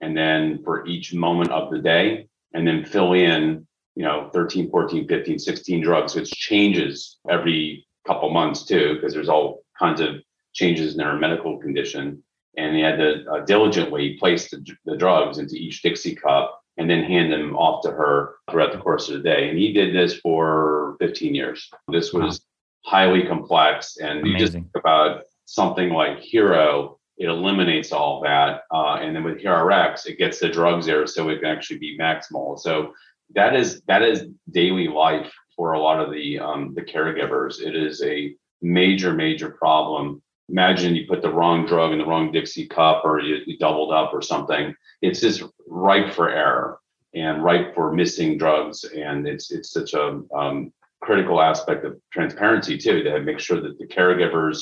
and 0.00 0.16
then 0.16 0.62
for 0.64 0.86
each 0.86 1.14
moment 1.14 1.50
of 1.50 1.70
the 1.70 1.78
day 1.78 2.26
and 2.54 2.66
then 2.66 2.84
fill 2.84 3.12
in 3.12 3.66
you 3.94 4.04
know 4.04 4.30
13 4.32 4.70
14 4.70 5.06
15 5.06 5.38
16 5.38 5.82
drugs 5.82 6.14
which 6.14 6.30
changes 6.30 7.18
every 7.28 7.86
couple 8.06 8.30
months 8.30 8.64
too 8.64 8.94
because 8.94 9.12
there's 9.12 9.28
all 9.28 9.62
kinds 9.78 10.00
of 10.00 10.16
changes 10.52 10.92
in 10.92 10.98
their 10.98 11.16
medical 11.16 11.58
condition. 11.58 12.22
And 12.56 12.74
they 12.74 12.80
had 12.80 12.96
to 12.96 13.24
uh, 13.30 13.44
diligently 13.44 14.16
place 14.18 14.50
the, 14.50 14.64
the 14.84 14.96
drugs 14.96 15.38
into 15.38 15.54
each 15.54 15.82
dixie 15.82 16.14
cup 16.14 16.60
and 16.76 16.90
then 16.90 17.04
hand 17.04 17.32
them 17.32 17.56
off 17.56 17.82
to 17.84 17.90
her 17.90 18.34
throughout 18.50 18.72
the 18.72 18.78
course 18.78 19.08
of 19.08 19.14
the 19.14 19.22
day. 19.22 19.48
And 19.48 19.58
he 19.58 19.72
did 19.72 19.94
this 19.94 20.14
for 20.18 20.96
15 20.98 21.34
years. 21.34 21.70
This 21.88 22.12
was 22.12 22.40
highly 22.84 23.26
complex 23.26 23.98
and 23.98 24.20
Amazing. 24.20 24.32
you 24.32 24.38
just 24.38 24.52
think 24.52 24.66
about 24.74 25.22
something 25.44 25.90
like 25.90 26.18
hero 26.18 26.98
it 27.20 27.28
eliminates 27.28 27.92
all 27.92 28.22
that. 28.22 28.62
Uh, 28.72 28.94
and 29.02 29.14
then 29.14 29.24
with 29.24 29.42
HeroRx, 29.42 30.06
it 30.06 30.18
gets 30.18 30.40
the 30.40 30.48
drugs 30.48 30.86
there 30.86 31.06
so 31.06 31.28
it 31.28 31.40
can 31.40 31.50
actually 31.50 31.78
be 31.78 31.98
maximal. 31.98 32.58
So 32.58 32.94
that 33.34 33.54
is 33.54 33.82
that 33.86 34.02
is 34.02 34.26
daily 34.50 34.88
life 34.88 35.30
for 35.54 35.74
a 35.74 35.78
lot 35.78 36.00
of 36.00 36.10
the 36.10 36.38
um, 36.40 36.74
the 36.74 36.82
caregivers. 36.82 37.60
It 37.60 37.76
is 37.76 38.02
a 38.02 38.34
major, 38.62 39.12
major 39.12 39.50
problem. 39.50 40.22
Imagine 40.48 40.96
you 40.96 41.06
put 41.06 41.22
the 41.22 41.32
wrong 41.38 41.66
drug 41.66 41.92
in 41.92 41.98
the 41.98 42.06
wrong 42.06 42.32
Dixie 42.32 42.66
cup 42.66 43.04
or 43.04 43.20
you, 43.20 43.36
you 43.46 43.56
doubled 43.58 43.92
up 43.92 44.12
or 44.12 44.22
something. 44.22 44.74
It's 45.02 45.20
just 45.20 45.44
ripe 45.68 46.12
for 46.12 46.28
error. 46.30 46.80
and 47.14 47.42
ripe 47.42 47.74
for 47.74 47.92
missing 47.92 48.38
drugs. 48.38 48.84
And 48.84 49.28
it's 49.28 49.50
it's 49.50 49.72
such 49.72 49.94
a 49.94 50.22
um, 50.34 50.72
critical 51.00 51.40
aspect 51.40 51.84
of 51.84 52.00
transparency 52.12 52.76
too 52.78 53.02
to 53.02 53.20
make 53.20 53.40
sure 53.40 53.60
that 53.60 53.78
the 53.78 53.86
caregivers 53.86 54.58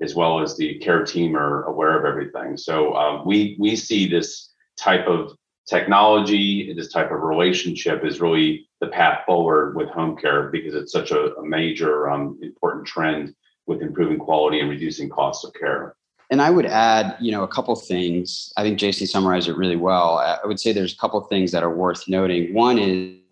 as 0.00 0.14
well 0.14 0.40
as 0.40 0.56
the 0.56 0.78
care 0.78 1.04
team 1.04 1.36
are 1.36 1.64
aware 1.64 1.98
of 1.98 2.04
everything. 2.04 2.56
So 2.56 2.94
um, 2.94 3.26
we 3.26 3.56
we 3.58 3.76
see 3.76 4.08
this 4.08 4.52
type 4.76 5.06
of 5.06 5.32
technology, 5.68 6.72
this 6.72 6.92
type 6.92 7.10
of 7.10 7.20
relationship 7.20 8.04
is 8.04 8.20
really 8.20 8.68
the 8.80 8.86
path 8.88 9.20
forward 9.26 9.76
with 9.76 9.88
home 9.90 10.16
care 10.16 10.48
because 10.50 10.74
it's 10.74 10.92
such 10.92 11.10
a, 11.10 11.34
a 11.34 11.44
major 11.46 12.08
um, 12.08 12.38
important 12.42 12.86
trend 12.86 13.34
with 13.66 13.82
improving 13.82 14.18
quality 14.18 14.60
and 14.60 14.70
reducing 14.70 15.08
costs 15.08 15.44
of 15.44 15.52
care. 15.52 15.94
And 16.30 16.42
I 16.42 16.50
would 16.50 16.66
add, 16.66 17.16
you 17.20 17.32
know, 17.32 17.42
a 17.42 17.48
couple 17.48 17.74
things. 17.74 18.52
I 18.56 18.62
think 18.62 18.78
Jason 18.78 19.06
summarized 19.06 19.48
it 19.48 19.56
really 19.56 19.76
well. 19.76 20.18
I 20.18 20.46
would 20.46 20.60
say 20.60 20.72
there's 20.72 20.92
a 20.92 20.96
couple 20.96 21.20
things 21.22 21.52
that 21.52 21.62
are 21.62 21.74
worth 21.74 22.06
noting. 22.06 22.52
One 22.54 22.78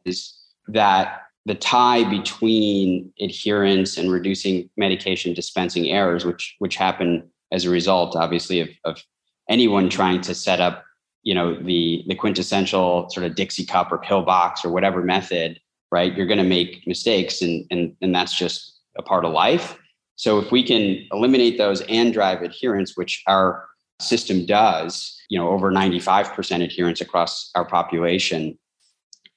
is 0.04 0.38
that 0.68 1.25
the 1.46 1.54
tie 1.54 2.02
between 2.10 3.12
adherence 3.20 3.96
and 3.96 4.10
reducing 4.10 4.68
medication 4.76 5.32
dispensing 5.32 5.88
errors, 5.88 6.24
which 6.24 6.56
which 6.58 6.76
happen 6.76 7.22
as 7.52 7.64
a 7.64 7.70
result, 7.70 8.16
obviously, 8.16 8.60
of, 8.60 8.68
of 8.84 9.02
anyone 9.48 9.88
trying 9.88 10.20
to 10.20 10.34
set 10.34 10.60
up, 10.60 10.84
you 11.22 11.34
know, 11.34 11.54
the 11.54 12.04
the 12.08 12.16
quintessential 12.16 13.08
sort 13.10 13.24
of 13.24 13.36
Dixie 13.36 13.64
cup 13.64 13.92
or 13.92 13.98
pillbox 13.98 14.64
or 14.64 14.70
whatever 14.70 15.02
method, 15.02 15.60
right? 15.92 16.14
You're 16.14 16.26
going 16.26 16.38
to 16.38 16.44
make 16.44 16.82
mistakes, 16.84 17.40
and 17.40 17.64
and 17.70 17.96
and 18.02 18.12
that's 18.14 18.36
just 18.36 18.80
a 18.98 19.02
part 19.02 19.24
of 19.24 19.32
life. 19.32 19.78
So 20.16 20.40
if 20.40 20.50
we 20.50 20.64
can 20.64 21.06
eliminate 21.12 21.58
those 21.58 21.82
and 21.82 22.12
drive 22.12 22.42
adherence, 22.42 22.96
which 22.96 23.22
our 23.28 23.68
system 24.00 24.46
does, 24.46 25.16
you 25.28 25.38
know, 25.38 25.50
over 25.50 25.70
95% 25.70 26.64
adherence 26.64 27.00
across 27.00 27.50
our 27.54 27.66
population, 27.66 28.58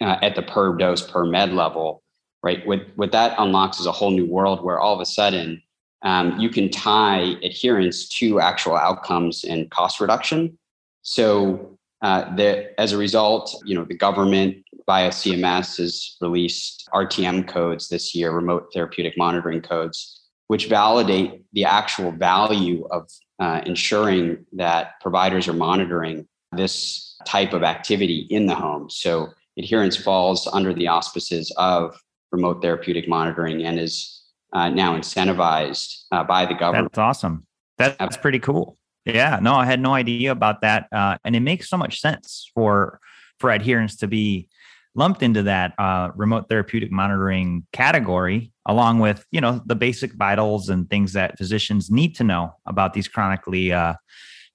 uh, 0.01 0.18
at 0.22 0.36
the 0.36 0.41
per 0.41 0.75
dose 0.75 1.10
per 1.10 1.25
med 1.25 1.53
level, 1.53 2.01
right? 2.44 2.65
What, 2.65 2.88
what 2.96 3.12
that 3.12 3.36
unlocks 3.38 3.79
is 3.79 3.86
a 3.86 3.91
whole 3.91 4.12
new 4.12 4.25
world 4.25 4.63
where 4.63 4.79
all 4.79 4.94
of 4.94 5.01
a 5.01 5.06
sudden 5.06 5.62
um, 6.03 6.39
you 6.39 6.50
can 6.50 6.70
tie 6.70 7.36
adherence 7.44 8.08
to 8.10 8.39
actual 8.39 8.75
outcomes 8.75 9.44
and 9.44 9.70
cost 9.70 10.00
reduction. 10.00 10.58
So 11.01 11.77
uh, 12.01 12.34
the, 12.36 12.79
as 12.79 12.94
a 12.94 12.98
result, 12.98 13.62
you 13.65 13.75
know, 13.75 13.84
the 13.84 13.98
government 13.98 14.63
via 14.86 15.10
CMS 15.10 15.77
has 15.77 16.15
released 16.22 16.88
RTM 16.94 17.48
codes 17.48 17.89
this 17.89 18.15
year, 18.15 18.32
remote 18.32 18.72
therapeutic 18.74 19.18
monitoring 19.18 19.62
codes, 19.62 20.22
which 20.48 20.68
validate 20.68 21.44
the 21.53 21.65
actual 21.65 22.12
value 22.12 22.88
of 22.89 23.10
uh, 23.39 23.62
ensuring 23.65 24.46
that 24.53 25.00
providers 25.01 25.48
are 25.48 25.53
monitoring 25.53 26.27
this 26.53 27.18
type 27.25 27.53
of 27.53 27.63
activity 27.63 28.27
in 28.29 28.46
the 28.46 28.56
home. 28.56 28.89
So 28.89 29.29
adherence 29.59 29.95
falls 29.95 30.47
under 30.47 30.73
the 30.73 30.87
auspices 30.87 31.53
of 31.57 32.01
remote 32.31 32.61
therapeutic 32.61 33.07
monitoring 33.07 33.65
and 33.65 33.79
is 33.79 34.23
uh, 34.53 34.69
now 34.69 34.97
incentivized 34.97 36.03
uh, 36.11 36.23
by 36.23 36.45
the 36.45 36.55
government. 36.55 36.91
That's 36.91 36.97
awesome. 36.97 37.45
That's 37.77 38.17
pretty 38.17 38.39
cool. 38.39 38.77
Yeah, 39.05 39.39
no, 39.41 39.55
I 39.55 39.65
had 39.65 39.79
no 39.79 39.93
idea 39.93 40.31
about 40.31 40.61
that, 40.61 40.87
uh, 40.91 41.17
and 41.23 41.35
it 41.35 41.39
makes 41.39 41.69
so 41.69 41.77
much 41.77 42.01
sense 42.01 42.51
for 42.53 42.99
for 43.39 43.51
adherence 43.51 43.95
to 43.97 44.07
be 44.07 44.49
lumped 44.95 45.23
into 45.23 45.43
that 45.43 45.73
uh, 45.79 46.09
remote 46.15 46.49
therapeutic 46.49 46.91
monitoring 46.91 47.65
category, 47.71 48.51
along 48.65 48.99
with 48.99 49.25
you 49.31 49.39
know 49.39 49.61
the 49.65 49.75
basic 49.75 50.13
vitals 50.13 50.67
and 50.67 50.89
things 50.89 51.13
that 51.13 51.37
physicians 51.37 51.89
need 51.89 52.15
to 52.15 52.23
know 52.25 52.53
about 52.65 52.93
these 52.93 53.07
chronically 53.07 53.71
uh, 53.71 53.93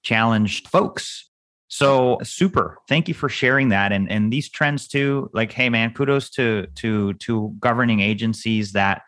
challenged 0.03 0.67
folks. 0.67 1.29
So 1.67 2.19
super. 2.23 2.77
Thank 2.87 3.07
you 3.07 3.13
for 3.13 3.27
sharing 3.27 3.69
that. 3.69 3.91
And 3.91 4.09
and 4.11 4.31
these 4.31 4.49
trends 4.49 4.87
too, 4.87 5.29
like, 5.33 5.51
hey 5.51 5.69
man, 5.69 5.93
kudos 5.93 6.29
to 6.31 6.67
to 6.75 7.13
to 7.15 7.55
governing 7.59 8.01
agencies 8.01 8.73
that 8.73 9.01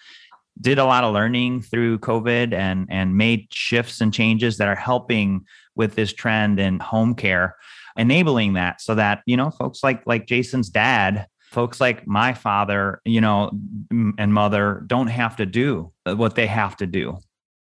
did 0.60 0.80
a 0.80 0.86
lot 0.86 1.04
of 1.04 1.13
learning 1.13 1.62
through 1.62 2.00
COVID 2.00 2.54
and 2.54 2.88
and 2.89 3.15
made 3.15 3.48
shifts 3.52 4.02
and 4.02 4.13
changes 4.13 4.58
that 4.58 4.67
are 4.67 4.76
helping 4.76 5.46
with 5.76 5.96
this 5.96 6.12
trend 6.12 6.60
in 6.60 6.80
home 6.80 7.13
care, 7.13 7.56
enabling 7.96 8.54
that 8.54 8.82
so 8.82 8.96
that, 8.96 9.22
you 9.28 9.38
know, 9.38 9.52
folks 9.52 9.84
like 9.84 10.02
like 10.08 10.26
Jason's 10.26 10.70
dad, 10.70 11.28
folks 11.52 11.80
like 11.80 12.08
my 12.08 12.34
father, 12.34 13.02
you 13.06 13.22
know, 13.22 13.52
and 13.91 14.34
mother 14.34 14.84
don't 14.88 15.08
have 15.08 15.36
to 15.36 15.46
do 15.46 15.91
what 16.06 16.34
they 16.34 16.48
have 16.48 16.76
to 16.78 16.88
do. 16.88 17.17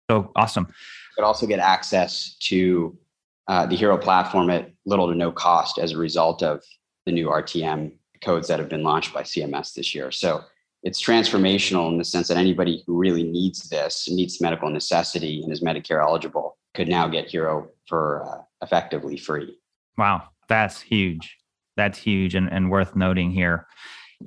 So 0.09 0.31
awesome. 0.35 0.67
But 1.15 1.23
also 1.23 1.45
get 1.45 1.59
access 1.59 2.35
to 2.41 2.97
uh, 3.47 3.65
the 3.65 3.75
Hero 3.75 3.97
platform 3.97 4.49
at 4.49 4.71
little 4.85 5.07
to 5.07 5.15
no 5.15 5.31
cost 5.31 5.77
as 5.79 5.91
a 5.91 5.97
result 5.97 6.43
of 6.43 6.63
the 7.05 7.11
new 7.11 7.27
RTM 7.27 7.93
codes 8.21 8.47
that 8.47 8.59
have 8.59 8.69
been 8.69 8.83
launched 8.83 9.13
by 9.13 9.23
CMS 9.23 9.73
this 9.73 9.95
year. 9.95 10.11
So 10.11 10.43
it's 10.83 11.01
transformational 11.01 11.89
in 11.89 11.97
the 11.97 12.03
sense 12.03 12.27
that 12.27 12.37
anybody 12.37 12.83
who 12.85 12.97
really 12.97 13.23
needs 13.23 13.69
this, 13.69 14.07
needs 14.09 14.41
medical 14.41 14.69
necessity, 14.69 15.41
and 15.43 15.51
is 15.51 15.61
Medicare 15.61 16.03
eligible 16.03 16.57
could 16.75 16.87
now 16.87 17.07
get 17.07 17.29
Hero 17.29 17.69
for 17.87 18.23
uh, 18.27 18.41
effectively 18.61 19.17
free. 19.17 19.57
Wow, 19.97 20.29
that's 20.47 20.81
huge. 20.81 21.37
That's 21.75 21.97
huge 21.97 22.35
and, 22.35 22.51
and 22.51 22.69
worth 22.69 22.95
noting 22.95 23.31
here. 23.31 23.67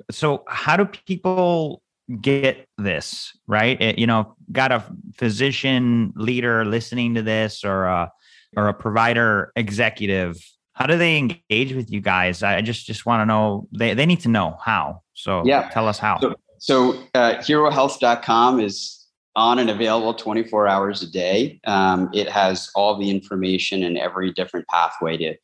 So, 0.09 0.43
how 0.47 0.77
do 0.77 0.85
people 0.85 1.81
get 2.21 2.65
this 2.77 3.37
right? 3.47 3.79
It, 3.81 3.99
you 3.99 4.07
know, 4.07 4.35
got 4.51 4.71
a 4.71 4.83
physician 5.15 6.13
leader 6.15 6.65
listening 6.65 7.15
to 7.15 7.21
this 7.21 7.63
or 7.63 7.85
a 7.85 8.11
or 8.55 8.67
a 8.67 8.73
provider 8.73 9.51
executive 9.55 10.37
how 10.73 10.87
do 10.87 10.97
they 10.97 11.17
engage 11.17 11.73
with 11.73 11.91
you 11.91 12.01
guys? 12.01 12.41
I 12.41 12.61
just 12.61 12.87
just 12.87 13.05
want 13.05 13.21
to 13.21 13.25
know 13.25 13.67
they, 13.71 13.93
they 13.93 14.05
need 14.05 14.21
to 14.21 14.29
know 14.29 14.57
how 14.63 15.03
so 15.13 15.43
yeah. 15.45 15.69
tell 15.69 15.87
us 15.87 15.99
how. 15.99 16.19
So, 16.19 16.35
so 16.57 16.93
uh, 17.13 17.35
herohealth.com 17.35 18.59
is 18.59 19.05
on 19.35 19.59
and 19.59 19.69
available 19.69 20.13
24 20.13 20.67
hours 20.67 21.03
a 21.03 21.11
day. 21.11 21.59
Um, 21.65 22.09
it 22.13 22.27
has 22.29 22.69
all 22.75 22.97
the 22.97 23.09
information 23.09 23.83
and 23.83 23.97
every 23.97 24.31
different 24.33 24.67
pathway 24.67 25.17
to 25.17 25.35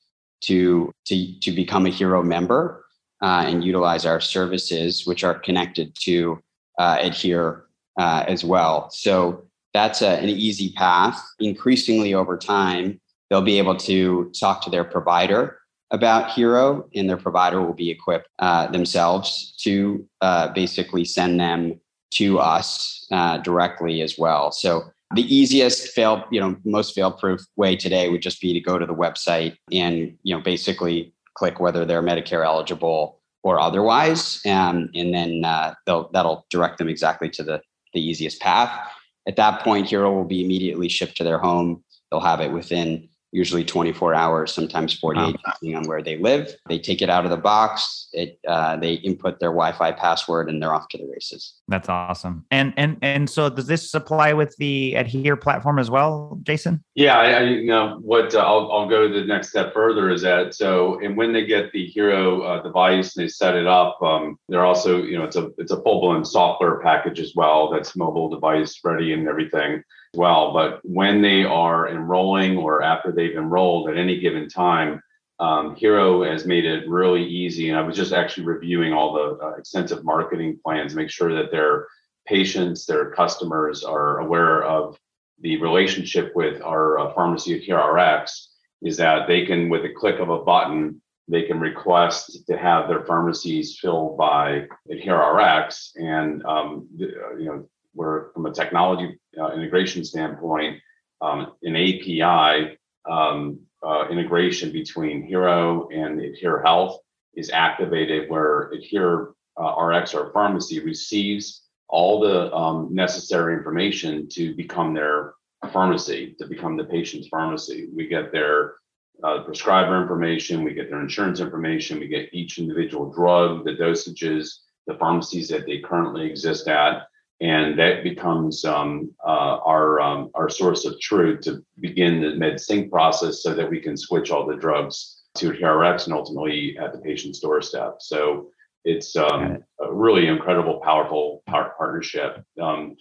to 0.41 0.91
to, 1.05 1.39
to 1.39 1.51
become 1.51 1.85
a 1.85 1.89
hero 1.89 2.23
member 2.23 2.85
uh, 3.21 3.43
and 3.45 3.63
utilize 3.63 4.05
our 4.05 4.19
services 4.19 5.05
which 5.05 5.23
are 5.23 5.37
connected 5.37 5.95
to 6.01 6.39
uh, 6.79 6.97
adhere 6.99 7.65
uh, 7.99 8.23
as 8.27 8.43
well. 8.43 8.89
So 8.91 9.45
that's 9.73 10.01
a, 10.01 10.19
an 10.19 10.29
easy 10.29 10.71
path. 10.73 11.21
Increasingly 11.39 12.13
over 12.13 12.37
time, 12.37 12.99
they'll 13.29 13.41
be 13.41 13.57
able 13.57 13.75
to 13.77 14.31
talk 14.39 14.61
to 14.63 14.69
their 14.69 14.83
provider 14.83 15.59
about 15.91 16.31
Hero, 16.31 16.89
and 16.95 17.09
their 17.09 17.17
provider 17.17 17.61
will 17.61 17.73
be 17.73 17.89
equipped 17.89 18.27
uh, 18.39 18.67
themselves 18.67 19.53
to 19.59 20.07
uh, 20.21 20.49
basically 20.49 21.05
send 21.05 21.39
them 21.39 21.79
to 22.11 22.39
us 22.39 23.07
uh, 23.11 23.37
directly 23.37 24.01
as 24.01 24.17
well. 24.17 24.51
So 24.51 24.89
the 25.15 25.23
easiest 25.33 25.89
fail, 25.89 26.25
you 26.31 26.39
know, 26.39 26.57
most 26.65 26.93
fail-proof 26.93 27.41
way 27.55 27.75
today 27.75 28.09
would 28.09 28.21
just 28.21 28.41
be 28.41 28.53
to 28.53 28.59
go 28.59 28.77
to 28.77 28.85
the 28.85 28.93
website 28.93 29.55
and 29.71 30.17
you 30.23 30.35
know 30.35 30.41
basically 30.41 31.13
click 31.35 31.59
whether 31.59 31.85
they're 31.85 32.03
Medicare 32.03 32.45
eligible 32.45 33.21
or 33.43 33.59
otherwise, 33.59 34.41
um, 34.45 34.89
and 34.93 35.13
then 35.13 35.45
uh, 35.45 35.73
that'll 35.85 36.45
direct 36.49 36.77
them 36.77 36.89
exactly 36.89 37.29
to 37.29 37.43
the 37.43 37.61
the 37.93 38.01
easiest 38.01 38.41
path. 38.41 38.91
At 39.27 39.35
that 39.35 39.61
point, 39.61 39.89
Hero 39.89 40.13
will 40.13 40.25
be 40.25 40.43
immediately 40.43 40.89
shipped 40.89 41.17
to 41.17 41.23
their 41.23 41.37
home. 41.39 41.83
They'll 42.09 42.21
have 42.21 42.39
it 42.39 42.51
within 42.51 43.09
usually 43.31 43.63
24 43.63 44.13
hours, 44.13 44.53
sometimes 44.53 44.97
48, 44.97 45.21
wow. 45.21 45.31
depending 45.31 45.75
on 45.75 45.87
where 45.87 46.01
they 46.01 46.17
live. 46.17 46.55
They 46.67 46.79
take 46.79 47.01
it 47.01 47.09
out 47.09 47.25
of 47.25 47.31
the 47.31 47.37
box. 47.37 48.07
It 48.13 48.39
uh, 48.47 48.77
they 48.77 48.93
input 48.93 49.39
their 49.39 49.49
Wi-Fi 49.49 49.91
password, 49.93 50.49
and 50.49 50.61
they're 50.61 50.73
off 50.73 50.87
to 50.89 50.97
the 50.97 51.07
races. 51.11 51.55
That's 51.67 51.89
awesome. 51.89 52.45
And 52.51 52.73
and 52.77 52.97
and 53.01 53.29
so 53.29 53.49
does 53.49 53.67
this 53.67 53.93
apply 53.93 54.33
with 54.33 54.55
the 54.57 54.95
Adhere 54.95 55.35
platform 55.35 55.77
as 55.77 55.89
well, 55.89 56.39
Jason? 56.43 56.83
Yeah, 56.95 57.17
I, 57.17 57.31
I 57.31 57.41
you 57.43 57.67
know 57.67 57.99
what 58.01 58.33
uh, 58.33 58.39
I'll 58.39 58.71
I'll 58.71 58.89
go 58.89 59.11
the 59.11 59.25
next 59.25 59.49
step 59.49 59.73
further 59.73 60.09
is 60.09 60.21
that 60.21 60.53
so 60.53 60.99
and 61.01 61.17
when 61.17 61.33
they 61.33 61.45
get 61.45 61.71
the 61.71 61.85
Hero 61.85 62.41
uh, 62.41 62.63
device 62.63 63.15
and 63.15 63.23
they 63.23 63.29
set 63.29 63.55
it 63.55 63.67
up, 63.67 64.01
um, 64.01 64.39
they're 64.47 64.65
also 64.65 65.03
you 65.03 65.17
know 65.17 65.25
it's 65.25 65.35
a 65.35 65.51
it's 65.57 65.71
a 65.71 65.81
full 65.81 66.01
blown 66.01 66.23
software 66.23 66.79
package 66.79 67.19
as 67.19 67.33
well 67.35 67.69
that's 67.71 67.95
mobile 67.95 68.29
device 68.29 68.79
ready 68.83 69.13
and 69.13 69.27
everything 69.27 69.83
well. 70.17 70.51
But 70.51 70.81
when 70.83 71.21
they 71.21 71.43
are 71.43 71.89
enrolling 71.89 72.57
or 72.57 72.81
after 72.81 73.11
they've 73.11 73.37
enrolled 73.37 73.89
at 73.89 73.97
any 73.97 74.19
given 74.19 74.49
time, 74.49 75.01
um, 75.39 75.75
Hero 75.75 76.23
has 76.23 76.45
made 76.45 76.65
it 76.65 76.89
really 76.89 77.23
easy. 77.23 77.69
And 77.69 77.77
I 77.77 77.83
was 77.83 77.95
just 77.95 78.11
actually 78.11 78.45
reviewing 78.45 78.91
all 78.91 79.13
the 79.13 79.45
uh, 79.45 79.51
extensive 79.51 80.03
marketing 80.03 80.59
plans, 80.63 80.91
to 80.91 80.97
make 80.97 81.11
sure 81.11 81.33
that 81.35 81.51
their 81.51 81.87
patients, 82.25 82.85
their 82.85 83.11
customers 83.11 83.83
are 83.83 84.19
aware 84.19 84.63
of 84.63 84.97
the 85.39 85.61
relationship 85.61 86.31
with 86.35 86.61
our 86.61 86.99
uh, 86.99 87.13
pharmacy 87.13 87.55
Adhere 87.55 87.79
RX 87.79 88.49
is 88.81 88.97
that 88.97 89.27
they 89.27 89.45
can, 89.45 89.69
with 89.69 89.85
a 89.85 89.93
click 89.93 90.19
of 90.19 90.29
a 90.29 90.39
button, 90.39 91.01
they 91.27 91.43
can 91.43 91.59
request 91.59 92.45
to 92.47 92.57
have 92.57 92.87
their 92.87 93.03
pharmacies 93.05 93.77
filled 93.79 94.17
by 94.17 94.65
Adhere 94.89 95.19
RX, 95.19 95.93
and 95.95 96.43
um, 96.45 96.87
you 96.95 97.45
know 97.45 97.69
where 97.97 98.29
from 98.33 98.45
a 98.45 98.53
technology 98.53 99.19
uh, 99.41 99.51
integration 99.53 100.05
standpoint, 100.05 100.79
um, 101.21 101.53
an 101.63 101.75
API 101.75 102.77
um, 103.09 103.59
uh, 103.85 104.07
integration 104.09 104.71
between 104.71 105.23
Hero 105.23 105.89
and 105.89 106.21
Adhere 106.21 106.61
Health 106.61 106.99
is 107.35 107.49
activated 107.49 108.29
where 108.29 108.69
Adhere 108.71 109.33
uh, 109.59 109.83
RX, 109.83 110.13
or 110.13 110.31
pharmacy, 110.31 110.79
receives 110.79 111.63
all 111.89 112.19
the 112.19 112.53
um, 112.53 112.89
necessary 112.93 113.55
information 113.55 114.27
to 114.29 114.53
become 114.55 114.93
their 114.93 115.33
pharmacy, 115.73 116.35
to 116.39 116.45
become 116.45 116.77
the 116.77 116.83
patient's 116.83 117.27
pharmacy. 117.27 117.87
We 117.95 118.07
get 118.07 118.31
their 118.31 118.75
uh, 119.23 119.39
prescriber 119.43 119.99
information, 119.99 120.63
we 120.63 120.75
get 120.75 120.89
their 120.91 121.01
insurance 121.01 121.39
information, 121.39 121.99
we 121.99 122.07
get 122.07 122.29
each 122.33 122.59
individual 122.59 123.11
drug, 123.11 123.65
the 123.65 123.71
dosages, 123.71 124.59
the 124.85 124.93
pharmacies 124.95 125.49
that 125.49 125.65
they 125.65 125.79
currently 125.79 126.29
exist 126.29 126.67
at, 126.67 127.07
and 127.39 127.77
that 127.77 128.03
becomes 128.03 128.65
um, 128.65 129.13
uh, 129.25 129.59
our 129.63 129.99
um, 129.99 130.31
our 130.33 130.49
source 130.49 130.85
of 130.85 130.99
truth 130.99 131.41
to 131.41 131.63
begin 131.79 132.21
the 132.21 132.35
med 132.35 132.59
sync 132.59 132.91
process, 132.91 133.43
so 133.43 133.53
that 133.53 133.69
we 133.69 133.79
can 133.79 133.95
switch 133.95 134.31
all 134.31 134.45
the 134.45 134.55
drugs 134.55 135.21
to 135.35 135.51
TRX 135.51 136.05
and 136.05 136.13
ultimately 136.13 136.77
at 136.79 136.93
the 136.93 136.99
patient's 136.99 137.39
doorstep. 137.39 137.97
So 137.99 138.49
it's 138.85 139.15
um, 139.15 139.63
a 139.79 139.93
really 139.93 140.27
incredible, 140.27 140.79
powerful 140.83 141.43
par- 141.45 141.75
partnership. 141.77 142.43
Um, 142.59 142.95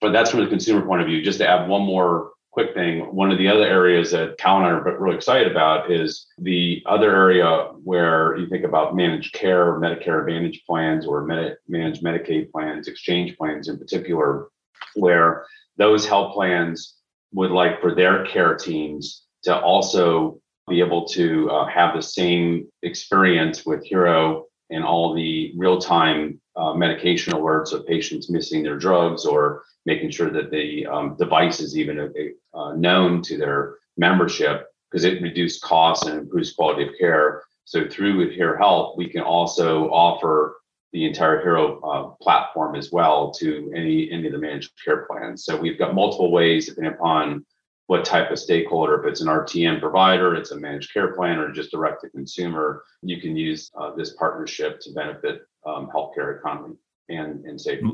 but 0.00 0.12
that's 0.12 0.30
from 0.30 0.40
the 0.40 0.46
consumer 0.46 0.84
point 0.84 1.02
of 1.02 1.06
view. 1.06 1.22
Just 1.22 1.38
to 1.38 1.48
add 1.48 1.68
one 1.68 1.82
more 1.82 2.32
quick 2.52 2.74
thing, 2.74 3.00
one 3.14 3.32
of 3.32 3.38
the 3.38 3.48
other 3.48 3.64
areas 3.64 4.10
that 4.10 4.36
Cal 4.36 4.58
and 4.58 4.66
I 4.66 4.70
are 4.70 5.00
really 5.00 5.16
excited 5.16 5.50
about 5.50 5.90
is 5.90 6.26
the 6.38 6.82
other 6.84 7.14
area 7.16 7.70
where 7.82 8.36
you 8.36 8.46
think 8.46 8.64
about 8.64 8.94
managed 8.94 9.32
care, 9.32 9.80
Medicare 9.80 10.20
Advantage 10.20 10.62
plans, 10.66 11.06
or 11.06 11.24
Medi- 11.24 11.56
managed 11.66 12.04
Medicaid 12.04 12.50
plans, 12.50 12.88
exchange 12.88 13.36
plans 13.38 13.68
in 13.68 13.78
particular, 13.78 14.48
where 14.94 15.46
those 15.78 16.06
health 16.06 16.34
plans 16.34 16.96
would 17.32 17.50
like 17.50 17.80
for 17.80 17.94
their 17.94 18.26
care 18.26 18.54
teams 18.54 19.24
to 19.44 19.58
also 19.58 20.38
be 20.68 20.80
able 20.80 21.06
to 21.06 21.50
uh, 21.50 21.66
have 21.66 21.94
the 21.94 22.02
same 22.02 22.68
experience 22.82 23.64
with 23.64 23.82
Hero 23.82 24.44
and 24.68 24.84
all 24.84 25.14
the 25.14 25.54
real 25.56 25.78
time 25.80 26.38
uh, 26.56 26.74
medication 26.74 27.32
alerts 27.32 27.72
of 27.72 27.86
patients 27.86 28.30
missing 28.30 28.62
their 28.62 28.78
drugs 28.78 29.24
or 29.24 29.62
making 29.86 30.10
sure 30.10 30.30
that 30.30 30.50
the 30.50 30.86
um, 30.86 31.16
device 31.16 31.60
is 31.60 31.76
even 31.76 31.98
uh, 31.98 32.58
uh 32.58 32.74
known 32.74 33.22
to 33.22 33.36
their 33.36 33.76
membership 33.96 34.66
because 34.90 35.04
it 35.04 35.22
reduces 35.22 35.60
costs 35.60 36.06
and 36.06 36.18
improves 36.18 36.52
quality 36.52 36.82
of 36.82 36.90
care. 36.98 37.42
So 37.64 37.88
through 37.88 38.28
Adhere 38.28 38.58
Health, 38.58 38.94
we 38.96 39.08
can 39.08 39.22
also 39.22 39.88
offer 39.90 40.56
the 40.92 41.06
entire 41.06 41.40
Hero 41.40 41.80
uh, 41.80 42.22
platform 42.22 42.76
as 42.76 42.92
well 42.92 43.32
to 43.32 43.72
any 43.74 44.10
any 44.10 44.26
of 44.26 44.32
the 44.32 44.38
managed 44.38 44.72
care 44.84 45.06
plans. 45.06 45.44
So 45.44 45.56
we've 45.56 45.78
got 45.78 45.94
multiple 45.94 46.30
ways, 46.30 46.66
depending 46.66 46.92
upon 46.92 47.46
what 47.86 48.04
type 48.04 48.30
of 48.30 48.38
stakeholder, 48.38 49.00
if 49.00 49.06
it's 49.06 49.20
an 49.20 49.28
RTM 49.28 49.80
provider, 49.80 50.34
it's 50.34 50.50
a 50.50 50.56
managed 50.56 50.92
care 50.92 51.14
plan, 51.14 51.38
or 51.38 51.50
just 51.52 51.70
direct 51.70 52.02
to 52.02 52.10
consumer, 52.10 52.84
you 53.02 53.20
can 53.20 53.36
use 53.36 53.70
uh, 53.78 53.94
this 53.94 54.14
partnership 54.14 54.80
to 54.80 54.92
benefit 54.92 55.42
um, 55.66 55.88
healthcare 55.94 56.38
economy 56.38 56.74
and, 57.08 57.44
and 57.44 57.60
safety. 57.60 57.90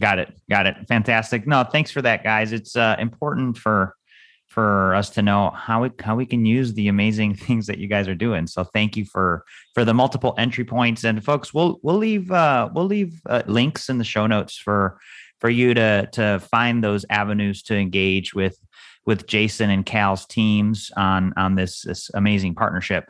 Got 0.00 0.18
it. 0.18 0.34
Got 0.50 0.66
it. 0.66 0.76
Fantastic. 0.88 1.46
No, 1.46 1.64
thanks 1.64 1.90
for 1.90 2.02
that, 2.02 2.22
guys. 2.22 2.52
It's 2.52 2.76
uh, 2.76 2.96
important 2.98 3.56
for 3.56 3.94
for 4.46 4.94
us 4.94 5.10
to 5.10 5.22
know 5.22 5.50
how 5.50 5.82
we 5.82 5.90
how 6.00 6.14
we 6.14 6.24
can 6.24 6.46
use 6.46 6.72
the 6.74 6.88
amazing 6.88 7.34
things 7.46 7.66
that 7.66 7.78
you 7.78 7.88
guys 7.88 8.08
are 8.08 8.14
doing. 8.14 8.46
So 8.46 8.64
thank 8.64 8.96
you 8.96 9.04
for 9.04 9.44
for 9.74 9.84
the 9.84 9.94
multiple 9.94 10.34
entry 10.38 10.64
points. 10.64 11.04
And 11.04 11.24
folks, 11.24 11.54
we'll 11.54 11.78
we'll 11.82 11.96
leave 11.96 12.30
uh, 12.30 12.68
we'll 12.74 12.86
leave 12.86 13.20
uh, 13.26 13.42
links 13.46 13.88
in 13.88 13.98
the 13.98 14.04
show 14.04 14.26
notes 14.26 14.56
for 14.56 14.98
for 15.40 15.50
you 15.50 15.74
to 15.74 16.08
to 16.12 16.40
find 16.50 16.82
those 16.82 17.04
avenues 17.10 17.62
to 17.64 17.76
engage 17.76 18.34
with 18.34 18.58
with 19.04 19.26
Jason 19.26 19.70
and 19.70 19.86
Cal's 19.86 20.26
teams 20.26 20.90
on 20.96 21.32
on 21.36 21.54
this 21.54 21.82
this 21.82 22.10
amazing 22.14 22.54
partnership. 22.54 23.08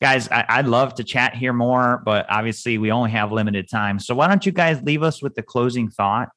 Guys, 0.00 0.28
I, 0.28 0.58
would 0.58 0.70
love 0.70 0.94
to 0.94 1.04
chat 1.04 1.34
here 1.34 1.52
more, 1.52 2.00
but 2.04 2.24
obviously 2.30 2.78
we 2.78 2.92
only 2.92 3.10
have 3.10 3.32
limited 3.32 3.68
time. 3.68 3.98
So 3.98 4.14
why 4.14 4.28
don't 4.28 4.46
you 4.46 4.52
guys 4.52 4.80
leave 4.82 5.02
us 5.02 5.20
with 5.20 5.34
the 5.34 5.42
closing 5.42 5.90
thought 5.90 6.28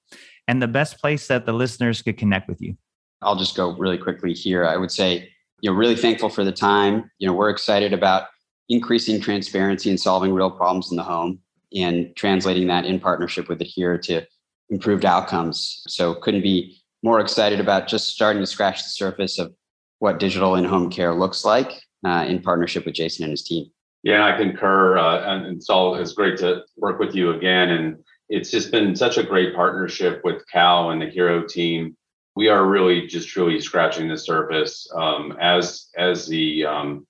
and 0.47 0.59
the 0.59 0.67
best 0.67 0.99
place 0.99 1.27
that 1.27 1.45
the 1.45 1.53
listeners 1.53 2.01
could 2.01 2.17
connect 2.17 2.49
with 2.49 2.59
you? 2.59 2.75
I'll 3.21 3.35
just 3.35 3.55
go 3.55 3.75
really 3.77 3.99
quickly 3.99 4.33
here. 4.33 4.65
I 4.65 4.77
would 4.77 4.91
say, 4.91 5.29
you 5.61 5.69
know, 5.69 5.77
really 5.77 5.95
thankful 5.95 6.29
for 6.29 6.43
the 6.43 6.51
time. 6.51 7.11
You 7.19 7.27
know, 7.27 7.33
we're 7.33 7.51
excited 7.51 7.93
about 7.93 8.29
increasing 8.67 9.21
transparency 9.21 9.91
and 9.91 9.99
solving 9.99 10.33
real 10.33 10.49
problems 10.49 10.89
in 10.89 10.97
the 10.97 11.03
home 11.03 11.39
and 11.75 12.15
translating 12.15 12.65
that 12.67 12.85
in 12.85 12.99
partnership 12.99 13.47
with 13.47 13.61
Adhere 13.61 13.97
to 13.99 14.25
improved 14.71 15.05
outcomes. 15.05 15.83
So 15.87 16.15
couldn't 16.15 16.41
be 16.41 16.81
more 17.03 17.19
excited 17.19 17.59
about 17.59 17.87
just 17.87 18.07
starting 18.07 18.41
to 18.41 18.47
scratch 18.47 18.83
the 18.83 18.89
surface 18.89 19.37
of 19.37 19.53
what 19.99 20.17
digital 20.17 20.55
in 20.55 20.63
home 20.63 20.89
care 20.89 21.13
looks 21.13 21.45
like 21.45 21.71
uh, 22.05 22.25
in 22.27 22.41
partnership 22.41 22.85
with 22.85 22.95
Jason 22.95 23.23
and 23.23 23.31
his 23.31 23.43
team. 23.43 23.69
Yeah, 24.03 24.25
I 24.25 24.35
concur. 24.35 24.97
Uh, 24.97 25.21
and, 25.21 25.45
and 25.45 25.63
Saul, 25.63 25.95
it's 25.95 26.13
great 26.13 26.37
to 26.39 26.63
work 26.77 26.99
with 26.99 27.13
you 27.13 27.31
again. 27.31 27.69
And 27.69 27.97
it's 28.29 28.49
just 28.49 28.71
been 28.71 28.95
such 28.95 29.17
a 29.17 29.23
great 29.23 29.53
partnership 29.53 30.21
with 30.23 30.41
Cal 30.51 30.89
and 30.89 31.01
the 31.01 31.09
Hero 31.09 31.45
team. 31.47 31.95
We 32.35 32.47
are 32.47 32.65
really 32.65 33.07
just 33.07 33.27
truly 33.27 33.59
scratching 33.59 34.07
the 34.07 34.17
surface 34.17 34.89
um, 34.95 35.37
as 35.41 35.89
as 35.97 36.27
the 36.27 36.65
um, 36.65 37.05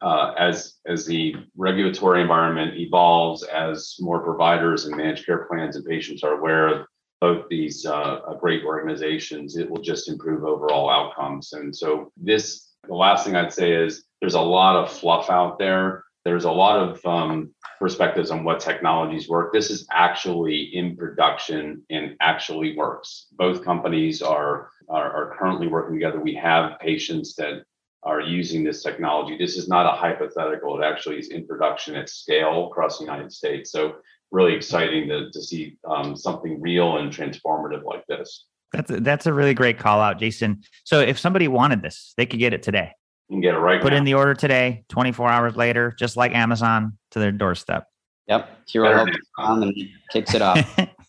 uh, 0.00 0.32
as 0.38 0.76
as 0.86 1.04
the 1.04 1.34
regulatory 1.56 2.22
environment 2.22 2.78
evolves, 2.78 3.42
as 3.42 3.96
more 3.98 4.22
providers 4.22 4.84
and 4.84 4.96
managed 4.96 5.26
care 5.26 5.46
plans 5.50 5.74
and 5.74 5.84
patients 5.84 6.22
are 6.22 6.38
aware 6.38 6.68
of 6.68 6.86
both 7.20 7.48
these 7.48 7.84
uh, 7.84 8.20
great 8.40 8.64
organizations, 8.64 9.56
it 9.56 9.68
will 9.70 9.82
just 9.82 10.08
improve 10.08 10.44
overall 10.44 10.90
outcomes. 10.90 11.52
And 11.52 11.74
so, 11.74 12.10
this, 12.16 12.70
the 12.88 12.94
last 12.94 13.24
thing 13.24 13.36
I'd 13.36 13.52
say 13.52 13.72
is 13.72 14.04
there's 14.20 14.34
a 14.34 14.40
lot 14.40 14.76
of 14.76 14.90
fluff 14.90 15.30
out 15.30 15.58
there. 15.58 16.04
There's 16.24 16.44
a 16.44 16.50
lot 16.50 16.78
of 16.78 17.04
um, 17.06 17.54
perspectives 17.78 18.30
on 18.30 18.44
what 18.44 18.60
technologies 18.60 19.28
work. 19.28 19.52
This 19.52 19.70
is 19.70 19.86
actually 19.90 20.70
in 20.74 20.96
production 20.96 21.82
and 21.88 22.16
actually 22.20 22.76
works. 22.76 23.28
Both 23.32 23.64
companies 23.64 24.20
are, 24.20 24.68
are, 24.88 25.10
are 25.12 25.36
currently 25.38 25.66
working 25.66 25.94
together. 25.94 26.20
We 26.20 26.34
have 26.34 26.78
patients 26.78 27.34
that 27.36 27.64
are 28.02 28.20
using 28.20 28.64
this 28.64 28.82
technology. 28.82 29.36
This 29.36 29.56
is 29.56 29.68
not 29.68 29.86
a 29.86 29.96
hypothetical. 29.96 30.80
It 30.80 30.84
actually 30.84 31.18
is 31.18 31.28
in 31.28 31.46
production 31.46 31.96
at 31.96 32.08
scale 32.08 32.66
across 32.66 32.98
the 32.98 33.04
United 33.04 33.32
States. 33.32 33.72
So 33.72 33.96
really 34.30 34.54
exciting 34.54 35.08
to, 35.08 35.30
to 35.30 35.42
see 35.42 35.76
um, 35.88 36.16
something 36.16 36.60
real 36.60 36.98
and 36.98 37.12
transformative 37.12 37.84
like 37.84 38.06
this. 38.06 38.46
That's 38.72 38.90
a, 38.90 39.00
that's 39.00 39.26
a 39.26 39.32
really 39.32 39.54
great 39.54 39.78
call 39.78 40.00
out, 40.00 40.18
Jason. 40.18 40.62
So 40.84 41.00
if 41.00 41.18
somebody 41.18 41.48
wanted 41.48 41.82
this, 41.82 42.14
they 42.16 42.26
could 42.26 42.38
get 42.38 42.52
it 42.52 42.62
today. 42.62 42.92
You 43.28 43.34
can 43.34 43.40
get 43.40 43.54
it 43.54 43.58
right. 43.58 43.80
Put 43.80 43.92
now. 43.92 43.98
in 43.98 44.04
the 44.04 44.14
order 44.14 44.34
today, 44.34 44.84
24 44.88 45.28
hours 45.28 45.56
later, 45.56 45.94
just 45.98 46.16
like 46.16 46.34
Amazon 46.34 46.98
to 47.12 47.18
their 47.18 47.32
doorstep. 47.32 47.86
Yep. 48.28 48.48
Hero 48.68 49.06
and 49.38 49.76
kicks 50.12 50.34
it 50.34 50.42
off. 50.42 50.58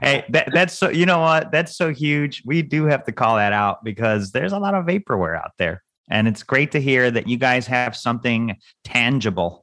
hey, 0.00 0.24
that, 0.30 0.48
that's 0.54 0.72
so 0.72 0.88
you 0.88 1.04
know 1.04 1.20
what? 1.20 1.52
That's 1.52 1.76
so 1.76 1.92
huge. 1.92 2.42
We 2.46 2.62
do 2.62 2.86
have 2.86 3.04
to 3.04 3.12
call 3.12 3.36
that 3.36 3.52
out 3.52 3.84
because 3.84 4.32
there's 4.32 4.52
a 4.52 4.58
lot 4.58 4.74
of 4.74 4.86
vaporware 4.86 5.36
out 5.36 5.52
there. 5.58 5.82
And 6.10 6.26
it's 6.26 6.42
great 6.42 6.72
to 6.72 6.80
hear 6.80 7.10
that 7.10 7.28
you 7.28 7.36
guys 7.36 7.66
have 7.66 7.94
something 7.94 8.56
tangible 8.84 9.61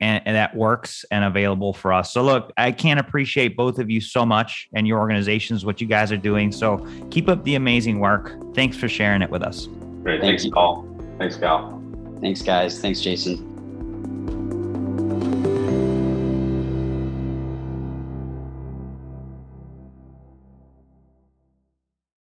and, 0.00 0.22
and, 0.26 0.36
that 0.36 0.54
works 0.54 1.04
and 1.10 1.24
available 1.24 1.72
for 1.72 1.92
us. 1.92 2.12
So, 2.12 2.22
look, 2.22 2.52
I 2.56 2.72
can't 2.72 3.00
appreciate 3.00 3.56
both 3.56 3.78
of 3.78 3.90
you 3.90 4.00
so 4.00 4.26
much 4.26 4.68
and 4.74 4.86
your 4.86 4.98
organizations, 4.98 5.64
what 5.64 5.80
you 5.80 5.86
guys 5.86 6.12
are 6.12 6.16
doing. 6.16 6.52
So, 6.52 6.86
keep 7.10 7.28
up 7.28 7.42
the 7.44 7.54
amazing 7.54 8.00
work. 8.00 8.32
Thanks 8.54 8.76
for 8.76 8.88
sharing 8.88 9.22
it 9.22 9.30
with 9.30 9.42
us. 9.42 9.66
Great. 10.02 10.20
Thanks, 10.20 10.46
Paul. 10.46 10.86
Thanks, 11.18 11.36
Cal. 11.36 11.82
Thanks, 12.20 12.42
guys. 12.42 12.80
Thanks, 12.80 13.00
Jason. 13.00 13.45